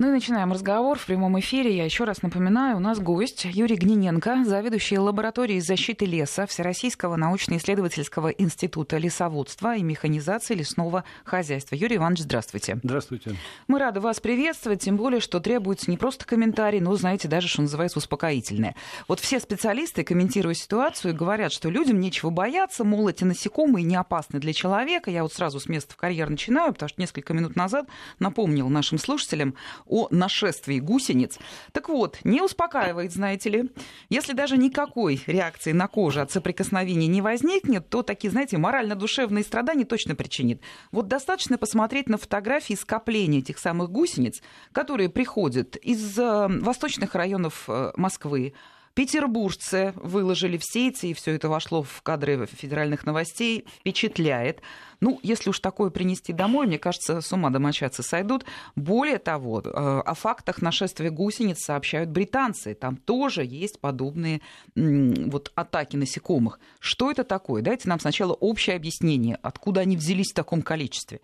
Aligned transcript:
Ну 0.00 0.10
и 0.10 0.12
начинаем 0.12 0.52
разговор 0.52 0.96
в 0.96 1.06
прямом 1.06 1.40
эфире. 1.40 1.76
Я 1.76 1.84
еще 1.84 2.04
раз 2.04 2.22
напоминаю, 2.22 2.76
у 2.76 2.78
нас 2.78 3.00
гость 3.00 3.44
Юрий 3.44 3.74
Гниненко, 3.74 4.44
заведующий 4.44 4.96
лабораторией 4.96 5.58
защиты 5.58 6.04
леса 6.06 6.46
Всероссийского 6.46 7.16
научно-исследовательского 7.16 8.28
института 8.28 8.96
лесоводства 8.96 9.74
и 9.74 9.82
механизации 9.82 10.54
лесного 10.54 11.02
хозяйства. 11.24 11.74
Юрий 11.74 11.96
Иванович, 11.96 12.20
здравствуйте. 12.20 12.78
Здравствуйте. 12.84 13.34
Мы 13.66 13.80
рады 13.80 13.98
вас 13.98 14.20
приветствовать, 14.20 14.82
тем 14.82 14.96
более, 14.96 15.18
что 15.18 15.40
требуется 15.40 15.90
не 15.90 15.96
просто 15.96 16.24
комментарий, 16.24 16.78
но, 16.78 16.94
знаете, 16.94 17.26
даже, 17.26 17.48
что 17.48 17.62
называется, 17.62 17.98
успокоительное. 17.98 18.76
Вот 19.08 19.18
все 19.18 19.40
специалисты, 19.40 20.04
комментируя 20.04 20.54
ситуацию, 20.54 21.12
говорят, 21.12 21.50
что 21.52 21.70
людям 21.70 21.98
нечего 21.98 22.30
бояться, 22.30 22.84
мол, 22.84 23.08
эти 23.08 23.24
насекомые 23.24 23.82
не 23.82 23.96
опасны 23.96 24.38
для 24.38 24.52
человека. 24.52 25.10
Я 25.10 25.24
вот 25.24 25.32
сразу 25.32 25.58
с 25.58 25.68
места 25.68 25.94
в 25.94 25.96
карьер 25.96 26.30
начинаю, 26.30 26.72
потому 26.72 26.88
что 26.88 27.00
несколько 27.00 27.34
минут 27.34 27.56
назад 27.56 27.88
напомнил 28.20 28.68
нашим 28.68 28.98
слушателям 28.98 29.56
о 29.88 30.08
нашествии 30.10 30.78
гусениц. 30.78 31.38
Так 31.72 31.88
вот, 31.88 32.18
не 32.24 32.42
успокаивает, 32.42 33.12
знаете 33.12 33.50
ли. 33.50 33.70
Если 34.08 34.32
даже 34.32 34.56
никакой 34.56 35.22
реакции 35.26 35.72
на 35.72 35.88
кожу 35.88 36.20
от 36.20 36.30
соприкосновения 36.30 37.06
не 37.06 37.22
возникнет, 37.22 37.88
то 37.88 38.02
такие, 38.02 38.30
знаете, 38.30 38.58
морально-душевные 38.58 39.44
страдания 39.44 39.84
точно 39.84 40.14
причинит. 40.14 40.60
Вот 40.92 41.08
достаточно 41.08 41.58
посмотреть 41.58 42.08
на 42.08 42.18
фотографии 42.18 42.74
скопления 42.74 43.40
этих 43.40 43.58
самых 43.58 43.90
гусениц, 43.90 44.42
которые 44.72 45.08
приходят 45.08 45.76
из 45.76 46.18
э, 46.18 46.46
восточных 46.48 47.14
районов 47.14 47.64
э, 47.68 47.92
Москвы, 47.96 48.54
Петербуржцы 48.98 49.92
выложили 49.94 50.58
в 50.58 50.64
сети, 50.64 51.06
и 51.06 51.14
все 51.14 51.36
это 51.36 51.48
вошло 51.48 51.84
в 51.84 52.02
кадры 52.02 52.46
федеральных 52.46 53.06
новостей. 53.06 53.64
Впечатляет. 53.78 54.60
Ну, 55.00 55.20
если 55.22 55.50
уж 55.50 55.60
такое 55.60 55.90
принести 55.90 56.32
домой, 56.32 56.66
мне 56.66 56.78
кажется, 56.78 57.20
с 57.20 57.32
ума 57.32 57.50
домочадцы 57.50 58.02
сойдут. 58.02 58.44
Более 58.74 59.18
того, 59.18 59.60
э, 59.60 59.68
о 59.70 60.14
фактах 60.14 60.60
нашествия 60.60 61.10
гусениц 61.10 61.64
сообщают 61.64 62.10
британцы. 62.10 62.74
Там 62.74 62.96
тоже 62.96 63.44
есть 63.44 63.80
подобные 63.80 64.40
вот 64.74 65.52
атаки 65.54 65.96
насекомых. 65.96 66.58
Что 66.80 67.10
это 67.10 67.24
такое? 67.24 67.62
Дайте 67.62 67.88
нам 67.88 68.00
сначала 68.00 68.32
общее 68.32 68.76
объяснение, 68.76 69.38
откуда 69.42 69.82
они 69.82 69.96
взялись 69.96 70.32
в 70.32 70.34
таком 70.34 70.62
количестве. 70.62 71.20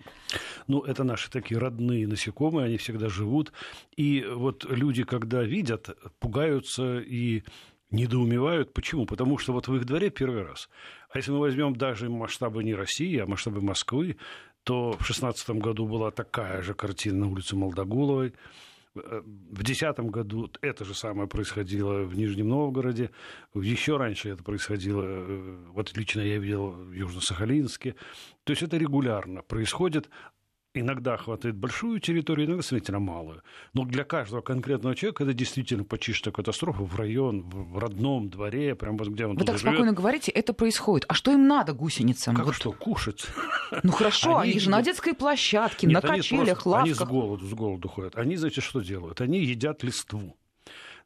Ну, 0.66 0.80
это 0.80 1.04
наши 1.04 1.30
такие 1.30 1.58
родные 1.58 2.06
насекомые, 2.06 2.66
они 2.66 2.76
всегда 2.76 3.08
живут. 3.08 3.52
И 3.96 4.24
вот 4.24 4.64
люди, 4.64 5.04
когда 5.04 5.42
видят, 5.42 5.90
пугаются 6.20 6.98
и 7.00 7.42
недоумевают. 7.94 8.72
Почему? 8.72 9.06
Потому 9.06 9.38
что 9.38 9.52
вот 9.52 9.68
в 9.68 9.76
их 9.76 9.84
дворе 9.84 10.10
первый 10.10 10.42
раз. 10.42 10.68
А 11.14 11.18
если 11.18 11.30
мы 11.30 11.38
возьмем 11.38 11.76
даже 11.76 12.10
масштабы 12.10 12.64
не 12.64 12.74
России, 12.74 13.18
а 13.18 13.26
масштабы 13.26 13.60
Москвы, 13.60 14.16
то 14.64 14.90
в 14.94 14.96
2016 14.96 15.50
году 15.50 15.86
была 15.86 16.10
такая 16.10 16.60
же 16.60 16.74
картина 16.74 17.20
на 17.20 17.30
улице 17.30 17.54
Молдогуловой. 17.54 18.34
В 18.94 19.54
2010 19.54 20.10
году 20.10 20.50
это 20.60 20.84
же 20.84 20.92
самое 20.92 21.28
происходило 21.28 22.02
в 22.02 22.16
Нижнем 22.16 22.48
Новгороде. 22.48 23.12
Еще 23.54 23.96
раньше 23.96 24.30
это 24.30 24.42
происходило, 24.42 25.04
э, 25.04 25.56
вот 25.72 25.96
лично 25.96 26.20
я 26.20 26.38
видел 26.38 26.70
в 26.70 26.90
Южно-Сахалинске. 26.90 27.94
То 28.42 28.50
есть 28.50 28.64
это 28.64 28.76
регулярно 28.76 29.42
происходит 29.42 30.10
иногда 30.74 31.16
хватает 31.16 31.56
большую 31.56 32.00
территорию, 32.00 32.46
иногда 32.46 32.62
сравнительно 32.62 32.98
малую. 32.98 33.42
Но 33.72 33.84
для 33.84 34.04
каждого 34.04 34.40
конкретного 34.40 34.94
человека 34.94 35.24
это 35.24 35.32
действительно 35.32 35.84
почти 35.84 36.12
что 36.12 36.32
катастрофа 36.32 36.82
в 36.82 36.96
район, 36.96 37.42
в 37.42 37.78
родном 37.78 38.28
дворе, 38.28 38.74
прям 38.74 38.96
вот 38.96 39.08
где 39.08 39.26
он 39.26 39.36
Вы 39.36 39.44
так 39.44 39.58
живет. 39.58 39.74
спокойно 39.74 39.92
говорите, 39.92 40.30
это 40.32 40.52
происходит. 40.52 41.06
А 41.08 41.14
что 41.14 41.32
им 41.32 41.46
надо 41.46 41.72
гусеницам? 41.72 42.34
Как 42.34 42.46
вот... 42.46 42.54
что, 42.54 42.72
кушать? 42.72 43.26
Ну 43.82 43.92
хорошо, 43.92 44.38
они, 44.38 44.52
они 44.52 44.60
же 44.60 44.70
на 44.70 44.82
детской 44.82 45.14
площадке, 45.14 45.86
Нет, 45.86 46.02
на 46.02 46.08
качелях, 46.08 46.62
просто, 46.62 46.68
лавках. 46.68 46.84
Они 46.84 46.94
с 46.94 47.02
голоду, 47.02 47.46
с 47.46 47.54
голоду 47.54 47.88
ходят. 47.88 48.16
Они, 48.16 48.36
знаете, 48.36 48.60
что 48.60 48.80
делают? 48.80 49.20
Они 49.20 49.40
едят 49.40 49.82
листву. 49.82 50.36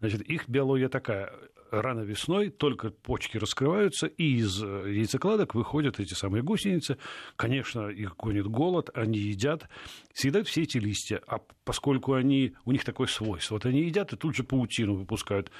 Значит, 0.00 0.22
их 0.22 0.48
биология 0.48 0.88
такая 0.88 1.32
рано 1.70 2.00
весной 2.00 2.50
только 2.50 2.90
почки 2.90 3.38
раскрываются, 3.38 4.06
и 4.06 4.36
из 4.36 4.62
э, 4.62 4.66
яйцекладок 4.86 5.54
выходят 5.54 6.00
эти 6.00 6.14
самые 6.14 6.42
гусеницы. 6.42 6.98
Конечно, 7.36 7.88
их 7.88 8.16
гонит 8.16 8.46
голод, 8.46 8.90
они 8.94 9.18
едят, 9.18 9.68
съедают 10.12 10.48
все 10.48 10.62
эти 10.62 10.78
листья. 10.78 11.20
А 11.26 11.40
поскольку 11.64 12.14
они, 12.14 12.54
у 12.64 12.72
них 12.72 12.84
такое 12.84 13.06
свойство, 13.06 13.54
вот 13.54 13.66
они 13.66 13.82
едят 13.82 14.12
и 14.12 14.16
тут 14.16 14.34
же 14.36 14.44
паутину 14.44 14.94
выпускают 14.94 15.50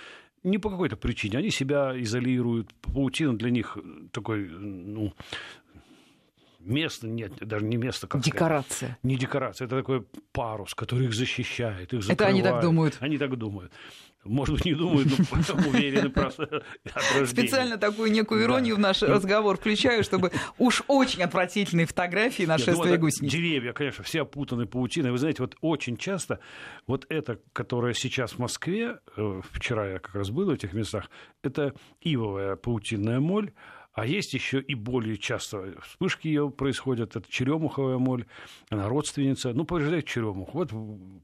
не 0.43 0.59
по 0.59 0.71
какой-то 0.71 0.97
причине. 0.97 1.39
Они 1.39 1.51
себя 1.51 1.93
изолируют. 2.01 2.73
Паутина 2.75 3.37
для 3.37 3.51
них 3.51 3.77
такой, 4.13 4.49
ну, 4.49 5.13
место, 6.61 7.07
нет, 7.09 7.33
даже 7.41 7.65
не 7.65 7.77
место, 7.77 8.07
как 8.07 8.23
Декорация. 8.23 8.99
Не 9.03 9.17
декорация, 9.17 9.67
это 9.67 9.77
такой 9.77 10.07
парус, 10.33 10.75
который 10.75 11.07
их 11.07 11.15
защищает, 11.15 11.93
их 11.93 12.03
закрывает. 12.03 12.21
Это 12.21 12.27
они 12.27 12.43
так 12.43 12.63
думают. 12.63 12.97
Они 13.01 13.19
так 13.19 13.37
думают 13.37 13.73
может 14.29 14.57
быть, 14.57 14.65
не 14.65 14.75
думают, 14.75 15.09
но 15.09 15.69
уверены 15.69 16.11
просто 16.11 16.63
Специально 17.27 17.79
такую 17.79 18.13
некую 18.13 18.45
иронию 18.45 18.77
в 18.77 18.79
наш 18.79 19.03
разговор 19.03 19.57
включаю, 19.57 20.05
чтобы 20.05 20.33
уж 20.59 20.83
очень 20.87 21.23
отвратительные 21.23 21.87
фотографии 21.87 22.45
нашествия 22.45 22.97
гусениц. 22.97 23.33
Деревья, 23.33 23.73
конечно, 23.73 24.05
все 24.05 24.23
опутаны 24.23 24.67
паутиной. 24.67 25.11
Вы 25.11 25.19
знаете, 25.19 25.43
вот 25.43 25.57
очень 25.61 25.97
часто 25.97 26.41
вот 26.87 27.07
это, 27.09 27.41
которое 27.53 27.95
сейчас 27.95 28.33
в 28.33 28.39
Москве, 28.39 28.99
э, 29.17 29.41
вчера 29.53 29.93
я 29.93 29.99
как 29.99 30.15
раз 30.15 30.31
был 30.31 30.47
в 30.47 30.51
этих 30.51 30.73
местах, 30.73 31.11
это 31.43 31.75
ивовая 32.01 32.57
паутинная 32.57 33.21
моль, 33.21 33.53
а 33.99 34.07
есть 34.07 34.33
еще 34.33 34.61
и 34.61 34.75
более 34.77 35.17
часто 35.17 35.75
вспышки 35.83 36.29
ее 36.29 36.51
происходят. 36.51 37.17
Это 37.17 37.29
черемуховая 37.29 37.99
моль, 37.99 38.27
она 38.71 38.89
родственница. 38.89 39.53
Ну, 39.53 39.65
повреждает 39.65 40.07
черемух. 40.07 40.55
Вот 40.55 40.71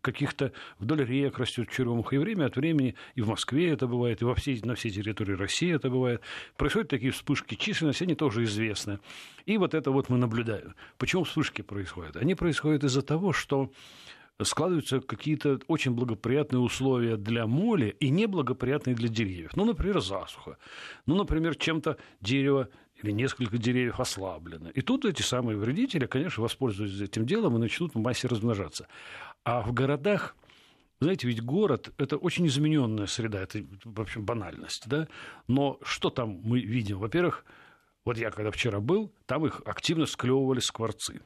каких-то 0.01 0.51
вдоль 0.81 1.05
рек 1.05 1.39
растет 1.39 1.71
черемуха. 1.71 2.17
И 2.17 2.19
время 2.19 2.47
от 2.47 2.57
времени 2.57 2.97
и 3.15 3.23
в 3.23 3.29
Москве 3.29 3.71
это 3.71 3.87
бывает, 3.87 4.23
и 4.23 4.25
во 4.25 4.35
всей, 4.35 4.61
на 4.65 4.75
всей 4.75 4.91
территории 4.91 5.35
России 5.35 5.73
это 5.73 5.89
бывает. 5.89 6.21
Происходят 6.57 6.89
такие 6.89 7.13
вспышки. 7.13 7.55
Численность, 7.55 8.03
они 8.03 8.17
тоже 8.17 8.43
известны. 8.43 8.99
И 9.47 9.57
вот 9.57 9.75
это 9.75 9.93
вот 9.93 10.09
мы 10.09 10.19
наблюдаем. 10.19 10.75
Почему 10.99 11.23
вспышки 11.23 11.63
происходят? 11.63 12.17
Они 12.17 12.35
происходят 12.35 12.83
из-за 12.83 13.03
того, 13.03 13.33
что 13.33 13.71
складываются 14.43 15.01
какие-то 15.01 15.61
очень 15.69 15.93
благоприятные 15.93 16.61
условия 16.61 17.17
для 17.17 17.47
моли 17.47 17.97
и 18.01 18.11
неблагоприятные 18.11 18.97
для 18.97 19.09
деревьев. 19.09 19.57
Ну, 19.57 19.65
например, 19.65 20.01
засуха. 20.01 20.59
Ну, 21.07 21.17
например, 21.17 21.55
чем-то 21.55 21.99
дерево 22.21 22.69
или 23.03 23.13
несколько 23.13 23.59
деревьев 23.59 24.01
ослаблены. 24.01 24.71
И 24.75 24.81
тут 24.81 25.05
эти 25.05 25.23
самые 25.23 25.57
вредители, 25.57 26.07
конечно, 26.07 26.43
воспользуются 26.43 27.05
этим 27.05 27.27
делом 27.27 27.57
и 27.57 27.61
начнут 27.61 27.95
в 27.95 27.99
массе 27.99 28.27
размножаться. 28.29 28.89
А 29.45 29.63
в 29.63 29.73
городах 29.73 30.37
знаете, 31.01 31.27
ведь 31.27 31.43
город– 31.43 31.93
это 31.99 32.17
очень 32.17 32.47
измененная 32.47 33.07
среда, 33.07 33.43
это, 33.43 33.63
в 33.85 34.01
общем, 34.01 34.25
банальность, 34.25 34.85
да? 34.89 35.07
Но 35.49 35.79
что 35.83 36.09
там 36.09 36.41
мы 36.45 36.61
видим? 36.61 36.99
Во-первых, 36.99 37.45
вот 38.05 38.17
я 38.17 38.31
когда 38.31 38.51
вчера 38.51 38.81
был, 38.81 39.13
там 39.27 39.45
их 39.45 39.61
активно 39.67 40.07
склевывали 40.07 40.61
скворцы 40.61 41.21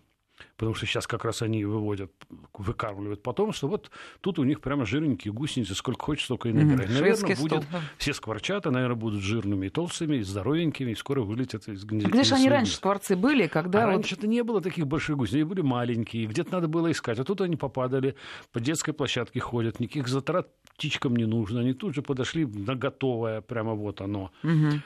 потому 0.57 0.75
что 0.75 0.87
сейчас 0.87 1.07
как 1.07 1.25
раз 1.25 1.43
они 1.43 1.65
выводят, 1.65 2.13
выкармливают 2.55 3.23
потомство. 3.23 3.69
Вот 3.69 3.91
тут 4.21 4.39
у 4.39 4.45
них 4.45 4.61
прямо 4.61 4.85
жирненькие 4.87 5.33
гусеницы, 5.33 5.75
сколько 5.75 6.05
хочешь, 6.05 6.25
столько 6.25 6.49
и 6.49 6.53
набирай. 6.53 6.87
Наверное, 6.89 7.37
будет, 7.37 7.63
стол, 7.63 7.81
все 7.97 8.13
скворчата, 8.13 8.71
наверное, 8.71 8.97
будут 8.97 9.23
жирными 9.23 9.67
и 9.67 9.71
толстыми, 9.71 10.17
и 10.17 10.23
здоровенькими, 10.23 10.93
и 10.93 10.95
скоро 10.95 11.23
вылетят 11.23 11.69
из 11.69 11.85
гнезда. 11.85 12.25
Же 12.25 12.35
они 12.35 12.49
раньше 12.49 12.75
скворцы 12.75 13.17
были, 13.17 13.47
когда... 13.47 13.85
А 13.85 13.87
вот... 13.87 13.93
раньше-то 13.93 14.27
не 14.27 14.43
было 14.43 14.61
таких 14.61 14.87
больших 14.87 15.17
гусениц, 15.17 15.37
они 15.37 15.45
были 15.45 15.61
маленькие, 15.63 16.27
где-то 16.27 16.53
надо 16.53 16.69
было 16.69 16.91
искать. 16.91 17.19
А 17.19 17.25
тут 17.25 17.41
они 17.41 17.57
попадали, 17.57 18.17
по 18.53 18.61
детской 18.61 18.93
площадке 18.93 19.41
ходят, 19.41 19.81
никаких 19.81 20.09
затрат 20.09 20.49
птичкам 20.75 21.17
не 21.17 21.25
нужно. 21.25 21.61
Они 21.61 21.75
тут 21.75 21.95
же 21.95 22.03
подошли 22.03 22.47
на 22.47 22.75
готовое, 22.75 23.41
прямо 23.41 23.75
вот 23.75 24.01
оно. 24.01 24.31
Угу. 24.43 24.81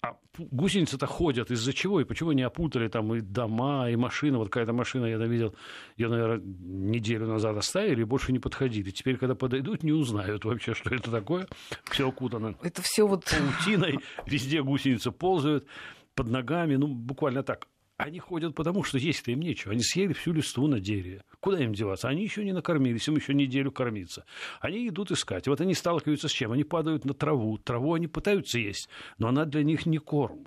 А 0.00 0.16
гусеницы-то 0.38 1.06
ходят 1.06 1.50
из-за 1.50 1.72
чего? 1.72 2.00
И 2.00 2.04
почему 2.04 2.30
не 2.30 2.42
опутали 2.42 2.86
там 2.86 3.12
и 3.14 3.20
дома, 3.20 3.90
и 3.90 3.96
машины? 3.96 4.38
Вот 4.38 4.48
какая-то 4.48 4.72
машина, 4.72 5.06
я 5.06 5.16
видел, 5.16 5.56
ее, 5.96 6.08
наверное, 6.08 6.40
неделю 6.44 7.26
назад 7.26 7.56
оставили 7.56 8.02
и 8.02 8.04
больше 8.04 8.30
не 8.30 8.38
подходили. 8.38 8.90
Теперь, 8.90 9.16
когда 9.16 9.34
подойдут, 9.34 9.82
не 9.82 9.92
узнают 9.92 10.44
вообще, 10.44 10.74
что 10.74 10.94
это 10.94 11.10
такое. 11.10 11.48
Все 11.90 12.08
окутано 12.08 12.54
это 12.62 12.82
все 12.82 13.06
вот... 13.06 13.24
паутиной, 13.24 13.98
везде 14.26 14.62
гусеницы 14.62 15.10
ползают 15.10 15.66
под 16.14 16.28
ногами, 16.28 16.76
ну, 16.76 16.86
буквально 16.86 17.42
так. 17.42 17.66
Они 17.98 18.20
ходят 18.20 18.54
потому, 18.54 18.84
что 18.84 18.96
есть-то 18.96 19.32
им 19.32 19.40
нечего. 19.40 19.72
Они 19.72 19.82
съели 19.82 20.12
всю 20.12 20.32
листву 20.32 20.68
на 20.68 20.78
дереве. 20.78 21.24
Куда 21.40 21.58
им 21.58 21.74
деваться? 21.74 22.08
Они 22.08 22.22
еще 22.22 22.44
не 22.44 22.52
накормились, 22.52 23.08
им 23.08 23.16
еще 23.16 23.34
неделю 23.34 23.72
кормиться. 23.72 24.24
Они 24.60 24.88
идут 24.88 25.10
искать. 25.10 25.48
Вот 25.48 25.60
они 25.60 25.74
сталкиваются 25.74 26.28
с 26.28 26.32
чем? 26.32 26.52
Они 26.52 26.62
падают 26.62 27.04
на 27.04 27.12
траву. 27.12 27.58
Траву 27.58 27.94
они 27.94 28.06
пытаются 28.06 28.60
есть, 28.60 28.88
но 29.18 29.28
она 29.28 29.44
для 29.44 29.64
них 29.64 29.84
не 29.84 29.98
корм 29.98 30.46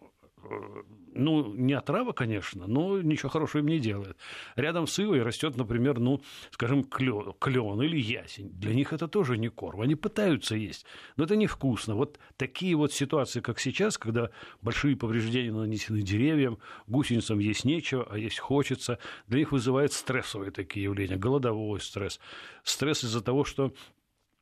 ну, 1.13 1.53
не 1.53 1.73
отрава, 1.73 2.11
конечно, 2.11 2.67
но 2.67 3.01
ничего 3.01 3.29
хорошего 3.29 3.61
им 3.61 3.67
не 3.67 3.79
делает. 3.79 4.17
Рядом 4.55 4.87
с 4.87 4.97
ивой 4.99 5.23
растет, 5.23 5.57
например, 5.57 5.99
ну, 5.99 6.21
скажем, 6.51 6.83
клен, 6.83 7.33
клен 7.39 7.81
или 7.81 7.97
ясень. 7.97 8.49
Для 8.51 8.73
них 8.73 8.93
это 8.93 9.07
тоже 9.07 9.37
не 9.37 9.49
корм. 9.49 9.81
Они 9.81 9.95
пытаются 9.95 10.55
есть, 10.55 10.85
но 11.17 11.23
это 11.25 11.35
невкусно. 11.35 11.95
Вот 11.95 12.19
такие 12.37 12.75
вот 12.75 12.93
ситуации, 12.93 13.41
как 13.41 13.59
сейчас, 13.59 13.97
когда 13.97 14.29
большие 14.61 14.95
повреждения 14.95 15.51
нанесены 15.51 16.01
деревьям, 16.01 16.59
гусеницам 16.87 17.39
есть 17.39 17.65
нечего, 17.65 18.07
а 18.09 18.17
есть 18.17 18.39
хочется, 18.39 18.99
для 19.27 19.39
них 19.39 19.51
вызывает 19.51 19.93
стрессовые 19.93 20.51
такие 20.51 20.83
явления, 20.83 21.17
голодовой 21.17 21.79
стресс. 21.79 22.19
Стресс 22.63 23.03
из-за 23.03 23.21
того, 23.21 23.43
что 23.43 23.73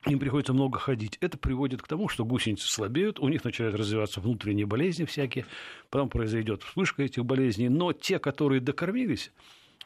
им 0.05 0.19
приходится 0.19 0.53
много 0.53 0.79
ходить. 0.79 1.17
Это 1.21 1.37
приводит 1.37 1.81
к 1.81 1.87
тому, 1.87 2.07
что 2.07 2.25
гусеницы 2.25 2.67
слабеют, 2.67 3.19
у 3.19 3.27
них 3.27 3.43
начинают 3.43 3.75
развиваться 3.75 4.21
внутренние 4.21 4.65
болезни 4.65 5.05
всякие, 5.05 5.45
потом 5.89 6.09
произойдет 6.09 6.63
вспышка 6.63 7.03
этих 7.03 7.25
болезней. 7.25 7.69
Но 7.69 7.91
те, 7.91 8.19
которые 8.19 8.61
докормились, 8.61 9.31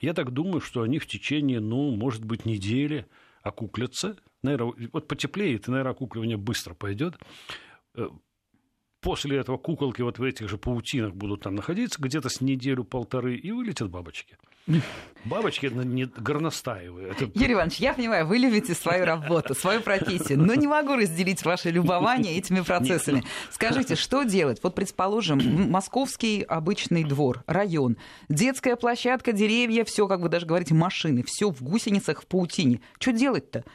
я 0.01 0.13
так 0.13 0.31
думаю, 0.31 0.61
что 0.61 0.81
они 0.81 0.99
в 0.99 1.07
течение, 1.07 1.59
ну, 1.59 1.95
может 1.95 2.23
быть, 2.25 2.45
недели 2.45 3.07
окуклятся. 3.41 4.17
Наверное, 4.43 4.73
вот 4.91 5.07
потеплеет, 5.07 5.67
и, 5.67 5.71
наверное, 5.71 5.93
окукливание 5.93 6.37
быстро 6.37 6.73
пойдет. 6.73 7.15
После 9.03 9.37
этого 9.37 9.57
куколки 9.57 10.01
вот 10.01 10.17
в 10.17 10.23
этих 10.23 10.49
же 10.49 10.57
паутинах 10.57 11.13
будут 11.13 11.41
там 11.41 11.55
находиться 11.55 12.01
где-то 12.01 12.29
с 12.29 12.39
неделю-полторы, 12.39 13.35
и 13.35 13.51
вылетят 13.51 13.89
бабочки. 13.89 14.37
Бабочки 15.25 15.65
это 15.65 15.75
не 15.75 16.05
горностаевые. 16.05 17.09
Это... 17.09 17.25
Юрий 17.35 17.53
Иванович, 17.53 17.77
я 17.77 17.93
понимаю, 17.93 18.25
вы 18.25 18.37
любите 18.37 18.73
свою 18.73 19.03
работу, 19.05 19.55
свою 19.55 19.81
профессию, 19.81 20.39
но 20.39 20.53
не 20.53 20.67
могу 20.67 20.95
разделить 20.95 21.43
ваше 21.43 21.69
любование 21.69 22.37
этими 22.37 22.61
процессами. 22.61 23.17
Нет. 23.17 23.25
Ну, 23.25 23.51
Скажите, 23.51 23.95
что 23.95 24.23
делать? 24.23 24.59
Вот, 24.63 24.73
предположим, 24.73 25.69
московский 25.69 26.41
обычный 26.41 27.03
двор, 27.03 27.43
район, 27.45 27.97
детская 28.29 28.77
площадка, 28.77 29.33
деревья, 29.33 29.83
все, 29.83 30.07
как 30.07 30.21
вы 30.21 30.29
даже 30.29 30.45
говорите, 30.45 30.73
машины, 30.73 31.23
все 31.25 31.51
в 31.51 31.61
гусеницах, 31.61 32.21
в 32.21 32.25
паутине. 32.25 32.79
Что 32.99 33.11
делать-то? 33.11 33.65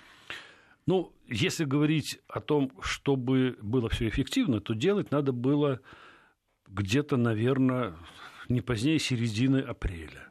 Ну, 0.86 1.12
если 1.28 1.64
говорить 1.64 2.18
о 2.28 2.40
том, 2.40 2.72
чтобы 2.80 3.58
было 3.60 3.88
все 3.88 4.08
эффективно, 4.08 4.60
то 4.60 4.74
делать 4.74 5.10
надо 5.10 5.32
было 5.32 5.80
где-то, 6.66 7.16
наверное, 7.16 7.96
не 8.48 8.60
позднее 8.60 8.98
середины 8.98 9.58
апреля 9.58 10.28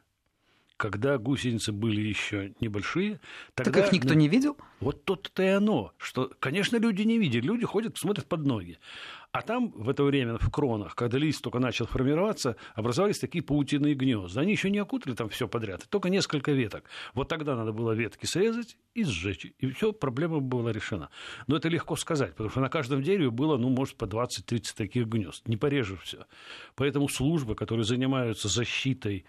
когда 0.78 1.18
гусеницы 1.18 1.72
были 1.72 2.00
еще 2.00 2.54
небольшие. 2.60 3.20
Тогда, 3.54 3.72
так 3.72 3.86
их 3.86 3.92
никто 3.92 4.14
не 4.14 4.28
видел? 4.28 4.56
Вот 4.80 5.04
то-то 5.04 5.42
и 5.42 5.48
оно, 5.48 5.92
что, 5.98 6.32
конечно, 6.38 6.76
люди 6.76 7.02
не 7.02 7.18
видят, 7.18 7.44
люди 7.44 7.66
ходят, 7.66 7.98
смотрят 7.98 8.26
под 8.26 8.46
ноги. 8.46 8.78
А 9.30 9.42
там 9.42 9.70
в 9.72 9.90
это 9.90 10.04
время 10.04 10.38
в 10.38 10.50
кронах, 10.50 10.94
когда 10.94 11.18
лист 11.18 11.42
только 11.42 11.58
начал 11.58 11.86
формироваться, 11.86 12.56
образовались 12.74 13.18
такие 13.18 13.44
паутиные 13.44 13.94
гнезда. 13.94 14.40
Они 14.40 14.52
еще 14.52 14.70
не 14.70 14.78
окутали 14.78 15.14
там 15.14 15.28
все 15.28 15.46
подряд, 15.46 15.86
только 15.90 16.08
несколько 16.08 16.52
веток. 16.52 16.84
Вот 17.12 17.28
тогда 17.28 17.54
надо 17.54 17.72
было 17.72 17.92
ветки 17.92 18.24
срезать 18.24 18.78
и 18.94 19.04
сжечь, 19.04 19.52
и 19.58 19.70
все, 19.70 19.92
проблема 19.92 20.40
была 20.40 20.72
решена. 20.72 21.10
Но 21.46 21.56
это 21.56 21.68
легко 21.68 21.94
сказать, 21.96 22.30
потому 22.30 22.48
что 22.48 22.60
на 22.60 22.70
каждом 22.70 23.02
дереве 23.02 23.30
было, 23.30 23.58
ну, 23.58 23.68
может, 23.68 23.96
по 23.96 24.06
20-30 24.06 24.74
таких 24.74 25.06
гнезд. 25.06 25.46
Не 25.46 25.58
порежешь 25.58 26.00
все. 26.02 26.24
Поэтому 26.74 27.08
службы, 27.08 27.54
которые 27.54 27.84
занимаются 27.84 28.48
защитой 28.48 29.26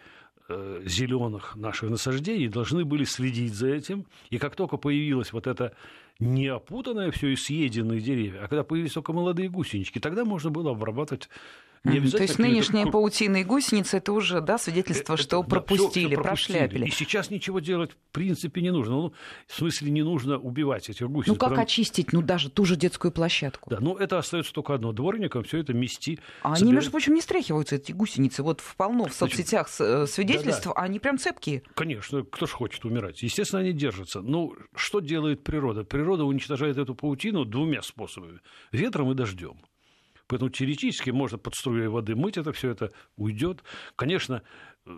Э, 0.52 0.82
зеленых 0.84 1.56
наших 1.56 1.92
насаждений 1.92 2.48
должны 2.48 2.84
были 2.84 3.04
следить 3.04 3.54
за 3.54 3.68
этим. 3.68 4.08
И 4.32 4.40
как 4.40 4.56
только 4.56 4.78
появилось 4.78 5.32
вот 5.32 5.46
это 5.46 5.76
не 6.20 6.48
опутанное 6.48 7.12
все 7.12 7.30
и 7.30 7.36
съеденные 7.36 8.02
деревья, 8.02 8.44
а 8.44 8.48
когда 8.48 8.64
появились 8.64 8.94
только 8.94 9.14
молодые 9.14 9.50
гусенички, 9.50 10.00
тогда 10.00 10.26
можно 10.26 10.50
было 10.50 10.72
обрабатывать 10.72 11.30
не 11.84 12.10
То 12.10 12.22
есть 12.22 12.40
нынешняя 12.40 12.86
паутина 12.86 13.38
и 13.38 13.44
гусеницы 13.44 13.98
это 13.98 14.12
уже 14.12 14.42
да, 14.42 14.58
свидетельство, 14.58 15.14
это, 15.14 15.24
что 15.24 15.42
да, 15.42 15.48
пропустили, 15.48 16.08
все, 16.08 16.16
все 16.16 16.24
прошляпили. 16.24 16.86
И 16.86 16.92
сейчас 16.92 17.30
ничего 17.30 17.60
делать 17.60 17.92
в 17.92 18.12
принципе 18.12 18.62
не 18.62 18.72
нужно. 18.72 18.96
Ну, 18.96 19.14
в 19.48 19.54
смысле, 19.54 19.92
не 19.92 20.04
нужно 20.04 20.38
убивать 20.38 20.90
этих 20.90 21.10
гусениц. 21.10 21.28
Ну 21.28 21.36
как 21.36 21.50
потому... 21.50 21.64
очистить, 21.64 22.12
ну 22.12 22.22
даже 22.22 22.50
ту 22.50 22.66
же 22.66 22.76
детскую 22.76 23.12
площадку? 23.12 23.70
Да, 23.70 23.80
ну 23.80 23.96
это 23.96 24.18
остается 24.18 24.54
только 24.54 24.74
одно. 24.74 24.92
Дворникам 24.92 25.44
все 25.44 25.60
это 25.60 25.74
мести. 25.74 26.20
А 26.42 26.56
собирать... 26.56 26.62
они, 26.62 26.74
между 26.74 26.92
прочим, 26.92 27.14
не 27.14 27.22
стряхиваются, 27.22 27.76
эти 27.76 27.92
гусеницы. 27.92 28.44
Вот 28.44 28.62
полно 28.78 29.06
в 29.06 29.14
соцсетях 29.14 29.70
э, 29.80 30.06
свидетельств, 30.08 30.66
да, 30.66 30.74
да. 30.74 30.82
они 30.82 31.00
прям 31.00 31.18
цепкие. 31.18 31.64
Конечно, 31.76 32.24
кто 32.24 32.46
же 32.46 32.54
хочет 32.54 32.84
умирать. 32.86 33.22
Естественно, 33.24 33.62
они 33.62 33.74
держатся. 33.74 34.22
Ну, 34.22 34.56
что 34.76 35.00
делает 35.00 35.44
природа? 35.44 35.84
Природа 35.84 36.26
уничтожает 36.26 36.78
эту 36.78 36.96
паутину 36.96 37.46
двумя 37.46 37.82
способами. 37.82 38.40
Ветром 38.72 39.12
и 39.12 39.16
дождем. 39.16 39.60
Поэтому 40.30 40.52
теоретически 40.52 41.10
можно 41.10 41.40
под 41.40 41.56
струей 41.56 41.88
воды 41.88 42.16
мыть 42.16 42.38
это 42.38 42.54
все, 42.54 42.70
это 42.70 42.92
уйдет. 43.18 43.64
Конечно, 43.96 44.44
э, 44.86 44.92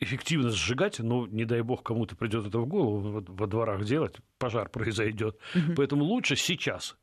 эффективно 0.00 0.50
сжигать, 0.50 0.98
но 0.98 1.26
не 1.28 1.44
дай 1.44 1.62
бог 1.62 1.84
кому-то 1.84 2.16
придет 2.16 2.46
это 2.46 2.58
в 2.58 2.66
голову 2.66 3.24
во 3.26 3.46
дворах 3.46 3.84
делать, 3.84 4.16
пожар 4.38 4.68
произойдет. 4.68 5.38
Угу. 5.54 5.74
Поэтому 5.76 6.04
лучше 6.04 6.34
сейчас 6.34 6.96